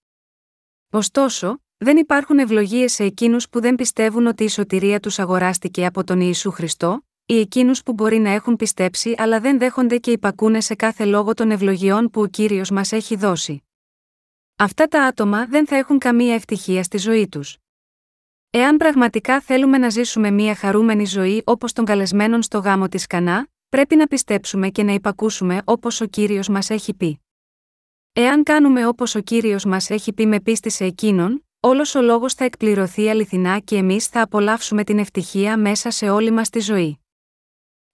Ωστόσο, 0.91 1.61
δεν 1.77 1.97
υπάρχουν 1.97 2.39
ευλογίες 2.39 2.93
σε 2.93 3.05
εκείνους 3.05 3.49
που 3.49 3.61
δεν 3.61 3.75
πιστεύουν 3.75 4.27
ότι 4.27 4.45
η 4.45 4.49
σωτηρία 4.49 5.01
τους 5.01 5.19
αγοράστηκε 5.19 5.87
από 5.87 6.05
τον 6.05 6.21
Ιησού 6.21 6.51
Χριστό, 6.51 7.06
ή 7.29 7.39
εκείνους 7.39 7.83
που 7.83 7.93
μπορεί 7.93 8.19
να 8.19 8.31
έχουν 8.31 8.57
πιστέψει 8.57 9.15
αλλά 9.17 9.41
δεν 9.41 9.59
δέχονται 9.59 9.99
και 9.99 10.11
υπακούνε 10.11 10.61
σε 10.61 10.75
κάθε 10.75 11.05
λόγο 11.05 11.35
των 11.35 11.51
ευλογιών 11.51 12.11
που 12.11 12.21
ο 12.21 12.27
κύριος 12.27 12.71
μας 12.71 12.93
έχει 12.93 13.17
δώσει. 13.17 13.63
Αυτά 14.57 14.87
τα 14.87 15.05
άτομα 15.05 15.47
δεν 15.47 15.67
θα 15.67 15.77
έχουν 15.77 15.99
καμία 15.99 16.35
ευτυχία 16.35 16.83
στη 16.83 16.99
ζωή 16.99 17.29
τους. 17.29 17.57
Εάν 18.51 18.77
πραγματικά 18.77 19.41
θέλουμε 19.41 19.79
να 19.79 19.89
ζήσουμε 19.89 20.31
μια 20.31 20.55
χαρούμενη 20.55 21.05
ζωή 21.05 21.43
όπως 21.45 21.73
των 21.73 21.85
καλεσμένων 21.85 22.43
στο 22.43 22.59
γάμο 22.59 22.89
της 22.89 23.07
Κανά, 23.07 23.49
πρέπει 23.69 23.97
να 23.97 24.07
πιστέψουμε 24.07 24.69
και 24.69 24.83
να 24.83 24.93
υπακούσουμε 24.93 25.63
όπως 25.65 26.01
ο 26.01 26.07
κύριος 26.07 26.49
μας 26.49 26.71
έχει 26.71 26.95
πει. 26.95 27.21
Εάν 28.13 28.43
κάνουμε 28.43 28.87
όπως 28.87 29.15
ο 29.15 29.21
κύριος 29.21 29.65
μας 29.65 29.91
έχει 29.91 30.13
πει 30.13 30.27
με 30.27 30.41
πίστη 30.41 30.71
σε 30.71 30.85
εκείνον, 30.85 31.47
όλος 31.61 31.95
ο 31.95 32.01
λόγος 32.01 32.35
θα 32.35 32.45
εκπληρωθεί 32.45 33.09
αληθινά 33.09 33.59
και 33.59 33.77
εμείς 33.77 34.07
θα 34.07 34.23
απολαύσουμε 34.23 34.85
την 34.85 34.99
ευτυχία 34.99 35.59
μέσα 35.59 35.91
σε 35.91 36.11
όλη 36.11 36.31
μας 36.31 36.51
τη 36.51 36.61
ζωή. 36.61 37.01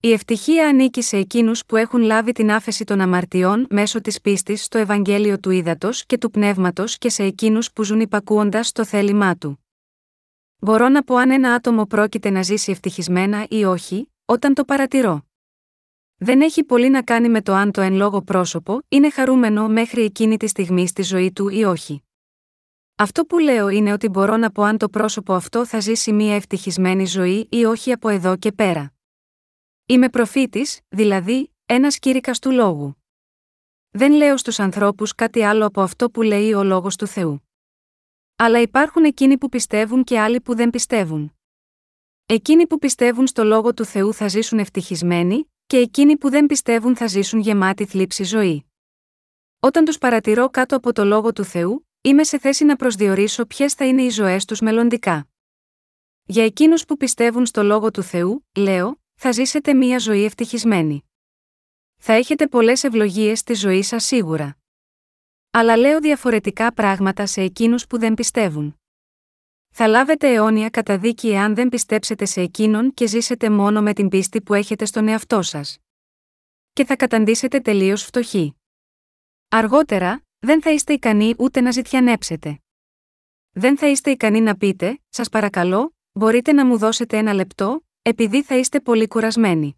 Η 0.04 0.12
ευτυχία 0.12 0.68
ανήκει 0.68 1.02
σε 1.02 1.16
εκείνους 1.16 1.66
που 1.66 1.76
έχουν 1.76 2.00
λάβει 2.02 2.32
την 2.32 2.50
άφεση 2.50 2.84
των 2.84 3.00
αμαρτιών 3.00 3.66
μέσω 3.70 4.00
της 4.00 4.20
πίστης 4.20 4.64
στο 4.64 4.78
Ευαγγέλιο 4.78 5.38
του 5.38 5.50
Ήδατος 5.50 6.06
και 6.06 6.18
του 6.18 6.30
Πνεύματος 6.30 6.98
και 6.98 7.08
σε 7.08 7.22
εκείνους 7.22 7.72
που 7.72 7.84
ζουν 7.84 8.00
υπακούοντας 8.00 8.72
το 8.72 8.84
θέλημά 8.84 9.36
του. 9.36 9.66
Μπορώ 10.58 10.88
να 10.88 11.02
πω 11.02 11.14
αν 11.16 11.30
ένα 11.30 11.54
άτομο 11.54 11.86
πρόκειται 11.86 12.30
να 12.30 12.42
ζήσει 12.42 12.70
ευτυχισμένα 12.70 13.46
ή 13.48 13.64
όχι, 13.64 14.12
όταν 14.24 14.54
το 14.54 14.64
παρατηρώ. 14.64 15.26
Δεν 16.16 16.40
έχει 16.40 16.64
πολύ 16.64 16.90
να 16.90 17.02
κάνει 17.02 17.28
με 17.28 17.42
το 17.42 17.52
αν 17.52 17.70
το 17.70 17.80
εν 17.80 17.94
λόγω 17.94 18.22
πρόσωπο 18.22 18.82
είναι 18.88 19.10
χαρούμενο 19.10 19.68
μέχρι 19.68 20.02
εκείνη 20.02 20.36
τη 20.36 20.46
στιγμή 20.46 20.86
στη 20.86 21.02
ζωή 21.02 21.32
του 21.32 21.48
ή 21.48 21.64
όχι. 21.64 22.02
Αυτό 22.96 23.24
που 23.24 23.38
λέω 23.38 23.68
είναι 23.68 23.92
ότι 23.92 24.08
μπορώ 24.08 24.36
να 24.36 24.50
πω 24.50 24.62
αν 24.62 24.78
το 24.78 24.88
πρόσωπο 24.88 25.34
αυτό 25.34 25.66
θα 25.66 25.80
ζήσει 25.80 26.12
μια 26.12 26.34
ευτυχισμένη 26.34 27.06
ζωή 27.06 27.48
ή 27.50 27.64
όχι 27.64 27.92
από 27.92 28.08
εδώ 28.08 28.36
και 28.36 28.52
πέρα. 28.52 28.91
Είμαι 29.86 30.08
προφήτης, 30.08 30.80
δηλαδή, 30.88 31.54
ένας 31.66 31.98
κήρυκας 31.98 32.38
του 32.38 32.50
λόγου. 32.50 32.96
Δεν 33.90 34.12
λέω 34.12 34.36
στους 34.36 34.58
ανθρώπους 34.58 35.14
κάτι 35.14 35.42
άλλο 35.42 35.66
από 35.66 35.80
αυτό 35.80 36.10
που 36.10 36.22
λέει 36.22 36.52
ο 36.52 36.62
λόγος 36.62 36.96
του 36.96 37.06
Θεού. 37.06 37.48
Αλλά 38.36 38.60
υπάρχουν 38.60 39.04
εκείνοι 39.04 39.38
που 39.38 39.48
πιστεύουν 39.48 40.04
και 40.04 40.20
άλλοι 40.20 40.40
που 40.40 40.54
δεν 40.54 40.70
πιστεύουν. 40.70 41.36
Εκείνοι 42.26 42.66
που 42.66 42.78
πιστεύουν 42.78 43.26
στο 43.26 43.44
λόγο 43.44 43.74
του 43.74 43.84
Θεού 43.84 44.14
θα 44.14 44.28
ζήσουν 44.28 44.58
ευτυχισμένοι, 44.58 45.52
και 45.66 45.76
εκείνοι 45.76 46.16
που 46.16 46.30
δεν 46.30 46.46
πιστεύουν 46.46 46.96
θα 46.96 47.06
ζήσουν 47.06 47.40
γεμάτη 47.40 47.84
θλίψη 47.84 48.24
ζωή. 48.24 48.66
Όταν 49.60 49.84
τους 49.84 49.98
παρατηρώ 49.98 50.50
κάτω 50.50 50.76
από 50.76 50.92
το 50.92 51.04
λόγο 51.04 51.32
του 51.32 51.44
Θεού, 51.44 51.88
είμαι 52.00 52.24
σε 52.24 52.38
θέση 52.38 52.64
να 52.64 52.76
προσδιορίσω 52.76 53.46
ποιες 53.46 53.74
θα 53.74 53.86
είναι 53.86 54.02
οι 54.02 54.10
ζωές 54.10 54.44
τους 54.44 54.60
μελλοντικά. 54.60 55.28
Για 56.24 56.44
εκείνους 56.44 56.84
που 56.84 56.96
πιστεύουν 56.96 57.46
στο 57.46 57.62
λόγο 57.62 57.90
του 57.90 58.02
Θεού, 58.02 58.46
λέω, 58.56 59.01
θα 59.24 59.32
ζήσετε 59.32 59.74
μία 59.74 59.98
ζωή 59.98 60.24
ευτυχισμένη. 60.24 61.04
Θα 61.96 62.12
έχετε 62.12 62.46
πολλές 62.46 62.84
ευλογίες 62.84 63.38
στη 63.38 63.54
ζωή 63.54 63.82
σας 63.82 64.04
σίγουρα. 64.04 64.56
Αλλά 65.50 65.76
λέω 65.76 66.00
διαφορετικά 66.00 66.72
πράγματα 66.72 67.26
σε 67.26 67.40
εκείνους 67.40 67.86
που 67.86 67.98
δεν 67.98 68.14
πιστεύουν. 68.14 68.80
Θα 69.70 69.86
λάβετε 69.86 70.32
αιώνια 70.32 70.70
καταδίκη 70.70 71.28
εάν 71.28 71.54
δεν 71.54 71.68
πιστέψετε 71.68 72.24
σε 72.24 72.40
εκείνον 72.40 72.94
και 72.94 73.06
ζήσετε 73.06 73.50
μόνο 73.50 73.82
με 73.82 73.92
την 73.92 74.08
πίστη 74.08 74.42
που 74.42 74.54
έχετε 74.54 74.84
στον 74.84 75.08
εαυτό 75.08 75.42
σας. 75.42 75.78
Και 76.72 76.84
θα 76.84 76.96
καταντήσετε 76.96 77.60
τελείως 77.60 78.04
φτωχοί. 78.04 78.54
Αργότερα, 79.48 80.24
δεν 80.38 80.62
θα 80.62 80.70
είστε 80.70 80.92
ικανοί 80.92 81.34
ούτε 81.38 81.60
να 81.60 81.70
ζητιανέψετε. 81.70 82.58
Δεν 83.50 83.78
θα 83.78 83.88
είστε 83.88 84.10
ικανοί 84.10 84.40
να 84.40 84.56
πείτε, 84.56 85.00
σας 85.08 85.28
παρακαλώ, 85.28 85.94
μπορείτε 86.12 86.52
να 86.52 86.66
μου 86.66 86.78
δώσετε 86.78 87.18
ένα 87.18 87.32
λεπτό, 87.32 87.84
επειδή 88.02 88.42
θα 88.42 88.56
είστε 88.56 88.80
πολύ 88.80 89.08
κουρασμένοι. 89.08 89.76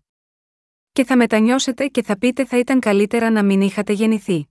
Και 0.93 1.05
θα 1.05 1.17
μετανιώσετε 1.17 1.87
και 1.87 2.03
θα 2.03 2.19
πείτε 2.19 2.45
θα 2.45 2.59
ήταν 2.59 2.81
καλύτερα 2.81 3.31
να 3.31 3.45
μην 3.45 3.61
είχατε 3.61 3.93
γεννηθεί. 3.93 4.49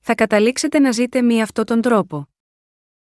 θα 0.00 0.14
καταλήξετε 0.14 0.78
να 0.78 0.92
ζείτε 0.92 1.22
μη 1.22 1.42
αυτόν 1.42 1.64
τον 1.64 1.80
τρόπο. 1.80 2.28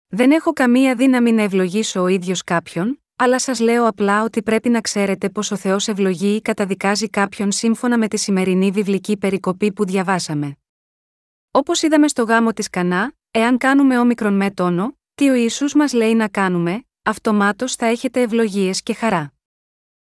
Δεν 0.06 0.30
έχω 0.30 0.52
καμία 0.52 0.94
δύναμη 0.94 1.32
να 1.32 1.42
ευλογήσω 1.42 2.00
ο 2.02 2.06
ίδιος 2.06 2.44
κάποιον, 2.44 3.02
αλλά 3.16 3.38
σας 3.38 3.60
λέω 3.60 3.86
απλά 3.86 4.22
ότι 4.22 4.42
πρέπει 4.42 4.68
να 4.68 4.80
ξέρετε 4.80 5.30
πως 5.30 5.50
ο 5.50 5.56
Θεός 5.56 5.88
ευλογεί 5.88 6.34
ή 6.34 6.40
καταδικάζει 6.40 7.08
κάποιον 7.08 7.52
σύμφωνα 7.52 7.98
με 7.98 8.08
τη 8.08 8.16
σημερινή 8.16 8.70
βιβλική 8.70 9.16
περικοπή 9.16 9.72
που 9.72 9.84
διαβάσαμε. 9.84 10.56
Όπως 11.50 11.82
είδαμε 11.82 12.08
στο 12.08 12.22
γάμο 12.22 12.52
της 12.52 12.70
Κανά, 12.70 13.14
εάν 13.30 13.58
κάνουμε 13.58 13.98
όμικρον 13.98 14.36
με 14.36 14.50
τόνο, 14.50 14.98
τι 15.14 15.28
ο 15.30 15.34
Ιησούς 15.34 15.74
μας 15.74 15.92
λέει 15.92 16.14
να 16.14 16.28
κάνουμε, 16.28 16.84
αυτομάτως 17.02 17.74
θα 17.74 17.86
έχετε 17.86 18.20
ευλογίες 18.20 18.82
και 18.82 18.94
χαρά. 18.94 19.33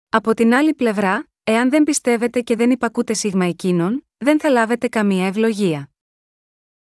Από 0.09 0.35
την 0.35 0.55
άλλη 0.55 0.75
πλευρά, 0.75 1.29
εάν 1.45 1.71
δεν 1.71 1.83
πιστεύετε 1.83 2.41
και 2.41 2.57
δεν 2.57 2.71
υπακούτε 2.71 3.13
σίγμα 3.13 3.45
εκείνων, 3.45 4.07
δεν 4.17 4.41
θα 4.41 4.51
λάβετε 4.51 4.89
καμία 4.89 5.27
ευλογία. 5.27 5.91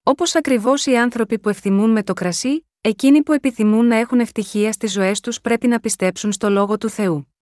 Όπως 0.03 0.35
ακριβώς 0.35 0.87
οι 0.87 0.97
άνθρωποι 0.97 1.39
που 1.39 1.49
ευθυμούν 1.49 1.91
με 1.91 2.03
το 2.03 2.13
κρασί, 2.13 2.67
εκείνοι 2.81 3.23
που 3.23 3.33
επιθυμούν 3.33 3.87
να 3.87 3.97
έχουν 3.97 4.21
ευτυχία 4.21 4.73
στις 4.73 4.93
ζωές 4.93 5.21
τους 5.21 5.41
πρέπει 5.41 5.67
να 5.67 5.81
πιστέψουν 5.81 6.33
στο 6.33 6.51
λόγο 6.51 6.79
του 6.79 6.89
Θεού. 6.89 7.35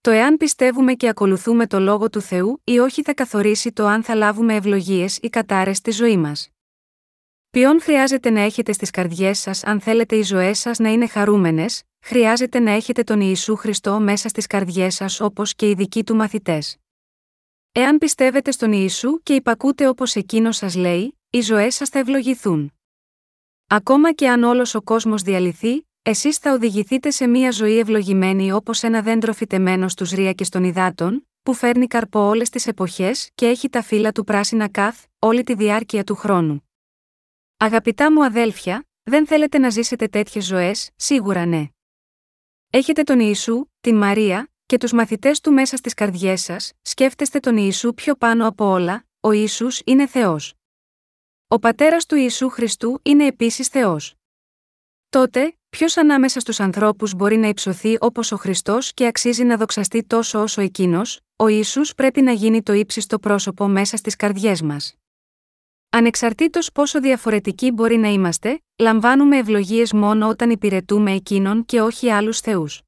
Το 0.00 0.10
εάν 0.10 0.36
πιστεύουμε 0.36 0.94
και 0.94 1.08
ακολουθούμε 1.08 1.66
το 1.66 1.78
λόγο 1.78 2.10
του 2.10 2.20
Θεού 2.20 2.60
ή 2.64 2.78
όχι 2.78 3.02
θα 3.02 3.14
καθορίσει 3.14 3.72
το 3.72 3.86
αν 3.86 4.02
θα 4.02 4.14
λάβουμε 4.14 4.54
ευλογίες 4.54 5.18
ή 5.22 5.28
κατάρες 5.28 5.76
στη 5.76 5.90
ζωή 5.90 6.16
μας. 6.16 6.48
Ποιον 7.50 7.80
χρειάζεται 7.80 8.30
να 8.30 8.40
έχετε 8.40 8.72
στις 8.72 8.90
καρδιές 8.90 9.38
σας 9.38 9.64
αν 9.64 9.80
θέλετε 9.80 10.16
οι 10.16 10.22
ζωές 10.22 10.58
σας 10.58 10.78
να 10.78 10.92
είναι 10.92 11.06
χαρούμενες, 11.06 11.82
χρειάζεται 12.02 12.58
να 12.58 12.70
έχετε 12.70 13.02
τον 13.02 13.20
Ιησού 13.20 13.56
Χριστό 13.56 14.00
μέσα 14.00 14.28
στις 14.28 14.46
καρδιές 14.46 14.94
σας 14.94 15.20
όπως 15.20 15.54
και 15.54 15.68
οι 15.68 15.74
δικοί 15.74 16.04
του 16.04 16.14
μαθητές. 16.14 16.76
Εάν 17.72 17.98
πιστεύετε 17.98 18.50
στον 18.50 18.72
Ιησού 18.72 19.22
και 19.22 19.34
υπακούτε 19.34 19.88
όπως 19.88 20.14
εκείνος 20.14 20.56
σας 20.56 20.74
λέει, 20.74 21.18
οι 21.30 21.40
ζωές 21.40 21.74
σας 21.74 21.88
θα 21.88 21.98
ευλογηθούν. 21.98 22.72
Ακόμα 23.66 24.12
και 24.12 24.28
αν 24.28 24.42
όλος 24.42 24.74
ο 24.74 24.82
κόσμος 24.82 25.22
διαλυθεί, 25.22 25.86
εσείς 26.02 26.36
θα 26.36 26.52
οδηγηθείτε 26.52 27.10
σε 27.10 27.26
μια 27.26 27.50
ζωή 27.50 27.78
ευλογημένη 27.78 28.52
όπως 28.52 28.82
ένα 28.82 29.02
δέντρο 29.02 29.32
φυτεμένο 29.32 29.88
στους 29.88 30.10
ρία 30.10 30.34
των 30.34 30.64
υδάτων, 30.64 31.26
που 31.42 31.54
φέρνει 31.54 31.86
καρπό 31.86 32.20
όλες 32.20 32.50
τις 32.50 32.66
εποχές 32.66 33.30
και 33.34 33.46
έχει 33.46 33.68
τα 33.68 33.82
φύλλα 33.82 34.12
του 34.12 34.24
πράσινα 34.24 34.68
καθ, 34.68 35.04
όλη 35.18 35.42
τη 35.42 35.54
διάρκεια 35.54 36.04
του 36.04 36.14
χρόνου. 36.14 36.68
Αγαπητά 37.56 38.12
μου 38.12 38.24
αδέλφια, 38.24 38.86
δεν 39.02 39.26
θέλετε 39.26 39.58
να 39.58 39.70
ζήσετε 39.70 40.08
τέτοιες 40.08 40.44
ζωές, 40.44 40.90
σίγουρα 40.96 41.46
ναι. 41.46 41.68
Έχετε 42.74 43.02
τον 43.02 43.20
Ιησού, 43.20 43.64
την 43.80 43.96
Μαρία, 43.96 44.50
και 44.66 44.76
τους 44.76 44.92
μαθητές 44.92 45.40
του 45.40 45.52
μέσα 45.52 45.76
στις 45.76 45.94
καρδιές 45.94 46.42
σας, 46.42 46.72
σκέφτεστε 46.82 47.38
τον 47.38 47.56
Ιησού 47.56 47.94
πιο 47.94 48.14
πάνω 48.14 48.46
από 48.46 48.64
όλα, 48.64 49.06
ο 49.20 49.32
Ιησούς 49.32 49.80
είναι 49.84 50.06
Θεός. 50.06 50.54
Ο 51.48 51.58
πατέρας 51.58 52.06
του 52.06 52.16
Ιησού 52.16 52.48
Χριστού 52.48 53.00
είναι 53.02 53.26
επίσης 53.26 53.68
Θεός. 53.68 54.14
Τότε, 55.08 55.56
ποιος 55.68 55.96
ανάμεσα 55.96 56.40
στους 56.40 56.60
ανθρώπους 56.60 57.14
μπορεί 57.14 57.36
να 57.36 57.48
υψωθεί 57.48 57.96
όπως 58.00 58.32
ο 58.32 58.36
Χριστός 58.36 58.92
και 58.94 59.06
αξίζει 59.06 59.44
να 59.44 59.56
δοξαστεί 59.56 60.04
τόσο 60.04 60.42
όσο 60.42 60.60
εκείνος, 60.60 61.20
ο 61.36 61.46
Ιησούς 61.46 61.94
πρέπει 61.94 62.20
να 62.22 62.32
γίνει 62.32 62.62
το 62.62 62.72
ύψιστο 62.72 63.18
πρόσωπο 63.18 63.68
μέσα 63.68 63.96
στις 63.96 64.16
καρδιές 64.16 64.62
μας. 64.62 64.94
Ανεξαρτήτως 65.94 66.72
πόσο 66.72 67.00
διαφορετικοί 67.00 67.70
μπορεί 67.70 67.96
να 67.96 68.08
είμαστε, 68.08 68.62
λαμβάνουμε 68.78 69.38
ευλογίες 69.38 69.92
μόνο 69.92 70.28
όταν 70.28 70.50
υπηρετούμε 70.50 71.12
εκείνον 71.12 71.64
και 71.64 71.80
όχι 71.80 72.10
άλλους 72.10 72.40
θεούς. 72.40 72.82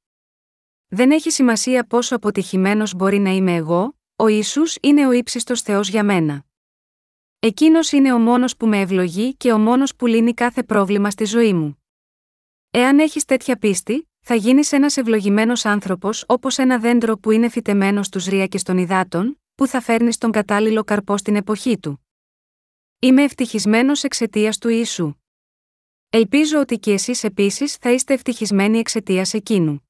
Δεν 0.87 1.11
έχει 1.11 1.29
σημασία 1.29 1.85
πόσο 1.87 2.15
αποτυχημένος 2.15 2.93
μπορεί 2.93 3.19
να 3.19 3.29
είμαι 3.29 3.55
εγώ, 3.55 3.97
ο 4.15 4.27
Ιησούς 4.27 4.77
είναι 4.81 5.07
ο 5.07 5.11
ύψιστος 5.11 5.61
Θεός 5.61 5.89
για 5.89 6.03
μένα. 6.03 6.45
Εκείνος 7.39 7.91
είναι 7.91 8.13
ο 8.13 8.17
μόνος 8.17 8.57
που 8.57 8.67
με 8.67 8.79
ευλογεί 8.79 9.35
και 9.35 9.51
ο 9.51 9.57
μόνος 9.57 9.95
που 9.95 10.07
λύνει 10.07 10.33
κάθε 10.33 10.63
πρόβλημα 10.63 11.09
στη 11.09 11.25
ζωή 11.25 11.53
μου. 11.53 11.83
Εάν 12.71 12.99
έχεις 12.99 13.25
τέτοια 13.25 13.55
πίστη, 13.55 14.09
θα 14.19 14.35
γίνεις 14.35 14.71
ένας 14.71 14.97
ευλογημένος 14.97 15.65
άνθρωπος 15.65 16.23
όπως 16.27 16.57
ένα 16.57 16.79
δέντρο 16.79 17.17
που 17.17 17.31
είναι 17.31 17.49
φυτεμένο 17.49 18.03
στους 18.03 18.25
ρία 18.25 18.47
των 18.63 18.77
υδάτων, 18.77 19.41
που 19.55 19.67
θα 19.67 19.81
φέρνεις 19.81 20.15
στον 20.15 20.31
κατάλληλο 20.31 20.83
καρπό 20.83 21.17
στην 21.17 21.35
εποχή 21.35 21.77
του. 21.77 22.04
Είμαι 23.05 23.23
ευτυχισμένος 23.23 24.03
εξαιτίας 24.03 24.57
του 24.57 24.69
Ιησού. 24.69 25.13
Ελπίζω 26.09 26.59
ότι 26.59 26.77
και 26.77 26.91
εσείς 26.91 27.23
επίσης 27.23 27.75
θα 27.75 27.91
είστε 27.91 28.13
ευτυχισμένοι 28.13 28.77
εξαιτίας 28.77 29.33
εκείνου. 29.33 29.89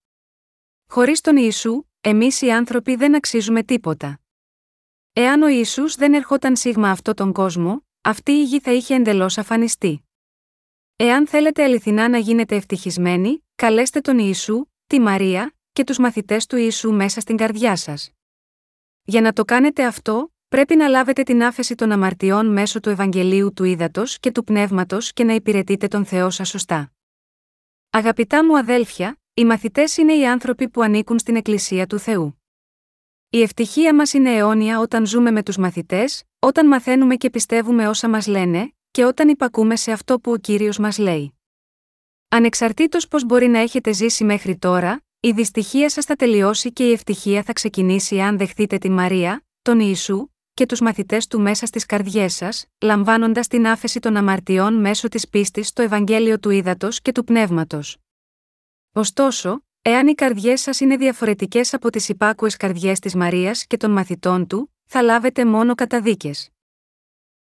Χωρίς 0.89 1.21
τον 1.21 1.37
Ιησού, 1.37 1.83
εμείς 2.01 2.41
οι 2.41 2.51
άνθρωποι 2.51 2.95
δεν 2.95 3.15
αξίζουμε 3.15 3.63
τίποτα. 3.63 4.19
Εάν 5.13 5.41
ο 5.41 5.47
Ιησούς 5.47 5.95
δεν 5.95 6.13
ερχόταν 6.13 6.55
σίγμα 6.55 6.89
αυτό 6.89 7.13
τον 7.13 7.33
κόσμο, 7.33 7.85
αυτή 8.01 8.31
η 8.31 8.43
γη 8.43 8.59
θα 8.59 8.71
είχε 8.71 8.95
εντελώς 8.95 9.37
αφανιστεί. 9.37 10.05
Εάν 10.95 11.27
θέλετε 11.27 11.63
αληθινά 11.63 12.09
να 12.09 12.17
γίνετε 12.17 12.55
ευτυχισμένοι, 12.55 13.45
καλέστε 13.55 14.01
τον 14.01 14.19
Ιησού, 14.19 14.65
τη 14.87 14.99
Μαρία 14.99 15.55
και 15.73 15.83
τους 15.83 15.97
μαθητές 15.97 16.45
του 16.45 16.55
Ιησού 16.55 16.91
μέσα 16.91 17.19
στην 17.21 17.37
καρδιά 17.37 17.75
σας. 17.75 18.11
Για 19.03 19.21
να 19.21 19.33
το 19.33 19.45
κάνετε 19.45 19.85
αυτό, 19.85 20.34
πρέπει 20.55 20.75
να 20.75 20.87
λάβετε 20.87 21.23
την 21.23 21.43
άφεση 21.43 21.75
των 21.75 21.91
αμαρτιών 21.91 22.51
μέσω 22.53 22.79
του 22.79 22.89
Ευαγγελίου 22.89 23.53
του 23.53 23.63
Ήδατος 23.63 24.19
και 24.19 24.31
του 24.31 24.43
Πνεύματος 24.43 25.13
και 25.13 25.23
να 25.23 25.33
υπηρετείτε 25.33 25.87
τον 25.87 26.05
Θεό 26.05 26.29
σας 26.29 26.49
σωστά. 26.49 26.91
Αγαπητά 27.89 28.45
μου 28.45 28.57
αδέλφια, 28.57 29.19
οι 29.33 29.45
μαθητές 29.45 29.97
είναι 29.97 30.13
οι 30.13 30.27
άνθρωποι 30.27 30.69
που 30.69 30.81
ανήκουν 30.81 31.19
στην 31.19 31.35
Εκκλησία 31.35 31.87
του 31.87 31.99
Θεού. 31.99 32.41
Η 33.29 33.41
ευτυχία 33.41 33.95
μας 33.95 34.13
είναι 34.13 34.35
αιώνια 34.35 34.79
όταν 34.79 35.05
ζούμε 35.05 35.31
με 35.31 35.43
τους 35.43 35.57
μαθητές, 35.57 36.23
όταν 36.39 36.67
μαθαίνουμε 36.67 37.15
και 37.15 37.29
πιστεύουμε 37.29 37.87
όσα 37.87 38.09
μας 38.09 38.27
λένε, 38.27 38.73
και 38.91 39.05
όταν 39.05 39.29
υπακούμε 39.29 39.75
σε 39.75 39.91
αυτό 39.91 40.19
που 40.19 40.31
ο 40.31 40.37
κύριος 40.37 40.77
μας 40.77 40.97
λέει. 40.97 41.39
Ανεξαρτήτως 42.27 43.07
πώς 43.07 43.25
μπορεί 43.25 43.47
να 43.47 43.59
έχετε 43.59 43.93
ζήσει 43.93 44.23
μέχρι 44.23 44.57
τώρα, 44.57 45.03
η 45.19 45.31
δυστυχία 45.31 45.89
σας 45.89 46.05
θα 46.05 46.15
τελειώσει 46.15 46.73
και 46.73 46.87
η 46.87 46.91
ευτυχία 46.91 47.43
θα 47.43 47.53
ξεκινήσει 47.53 48.19
αν 48.21 48.37
δεχτείτε 48.37 48.77
τη 48.77 48.89
Μαρία, 48.89 49.45
τον 49.61 49.79
Ιησού, 49.79 50.29
και 50.55 50.65
τους 50.65 50.79
μαθητές 50.79 51.27
του 51.27 51.41
μέσα 51.41 51.65
στις 51.65 51.85
καρδιές 51.85 52.35
σας, 52.35 52.65
λαμβάνοντας 52.81 53.47
την 53.47 53.67
άφεση 53.67 53.99
των 53.99 54.15
αμαρτιών 54.15 54.73
μέσω 54.79 55.07
της 55.07 55.29
πίστης 55.29 55.67
στο 55.67 55.81
Ευαγγέλιο 55.81 56.39
του 56.39 56.49
Ήδατος 56.49 57.01
και 57.01 57.11
του 57.11 57.23
Πνεύματος. 57.23 57.97
Ωστόσο, 58.93 59.63
εάν 59.81 60.07
οι 60.07 60.13
καρδιές 60.13 60.61
σας 60.61 60.79
είναι 60.79 60.97
διαφορετικές 60.97 61.73
από 61.73 61.89
τις 61.89 62.09
υπάκουες 62.09 62.57
καρδιές 62.57 62.99
της 62.99 63.15
Μαρίας 63.15 63.65
και 63.67 63.77
των 63.77 63.91
μαθητών 63.91 64.47
του, 64.47 64.73
θα 64.85 65.01
λάβετε 65.01 65.45
μόνο 65.45 65.75
καταδίκες. 65.75 66.49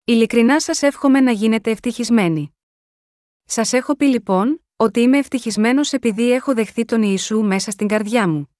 Ειλικρινά 0.03 0.59
σας 0.59 0.81
εύχομαι 0.81 1.19
να 1.19 1.31
γίνετε 1.31 1.71
ευτυχισμένοι. 1.71 2.55
Σας 3.43 3.73
έχω 3.73 3.95
πει 3.95 4.05
λοιπόν, 4.05 4.65
ότι 4.75 4.99
είμαι 4.99 5.17
ευτυχισμένος 5.17 5.93
επειδή 5.93 6.31
έχω 6.31 6.53
δεχθεί 6.53 6.85
τον 6.85 7.01
Ιησού 7.03 7.41
μέσα 7.41 7.71
στην 7.71 7.87
καρδιά 7.87 8.27
μου. 8.27 8.50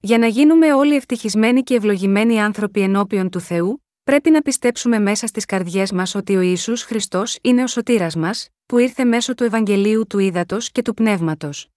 Για 0.00 0.18
να 0.18 0.26
γίνουμε 0.26 0.72
όλοι 0.72 0.94
ευτυχισμένοι 0.94 1.62
και 1.62 1.74
ευλογημένοι 1.74 2.40
άνθρωποι 2.40 2.80
ενώπιον 2.80 3.30
του 3.30 3.40
Θεού, 3.40 3.84
πρέπει 4.04 4.30
να 4.30 4.42
πιστέψουμε 4.42 4.98
μέσα 4.98 5.26
στις 5.26 5.44
καρδιές 5.44 5.92
μας 5.92 6.14
ότι 6.14 6.36
ο 6.36 6.40
Ισού 6.40 6.76
Χριστός 6.76 7.38
είναι 7.42 7.62
ο 7.62 7.66
σωτήρας 7.66 8.16
μας, 8.16 8.48
που 8.66 8.78
ήρθε 8.78 9.04
μέσω 9.04 9.34
του 9.34 9.44
Ευαγγελίου 9.44 10.06
του 10.06 10.18
Ήδατος 10.18 10.70
και 10.70 10.82
του 10.82 10.94
Πνεύματος. 10.94 11.68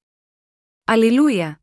Αλληλούια! 0.84 1.61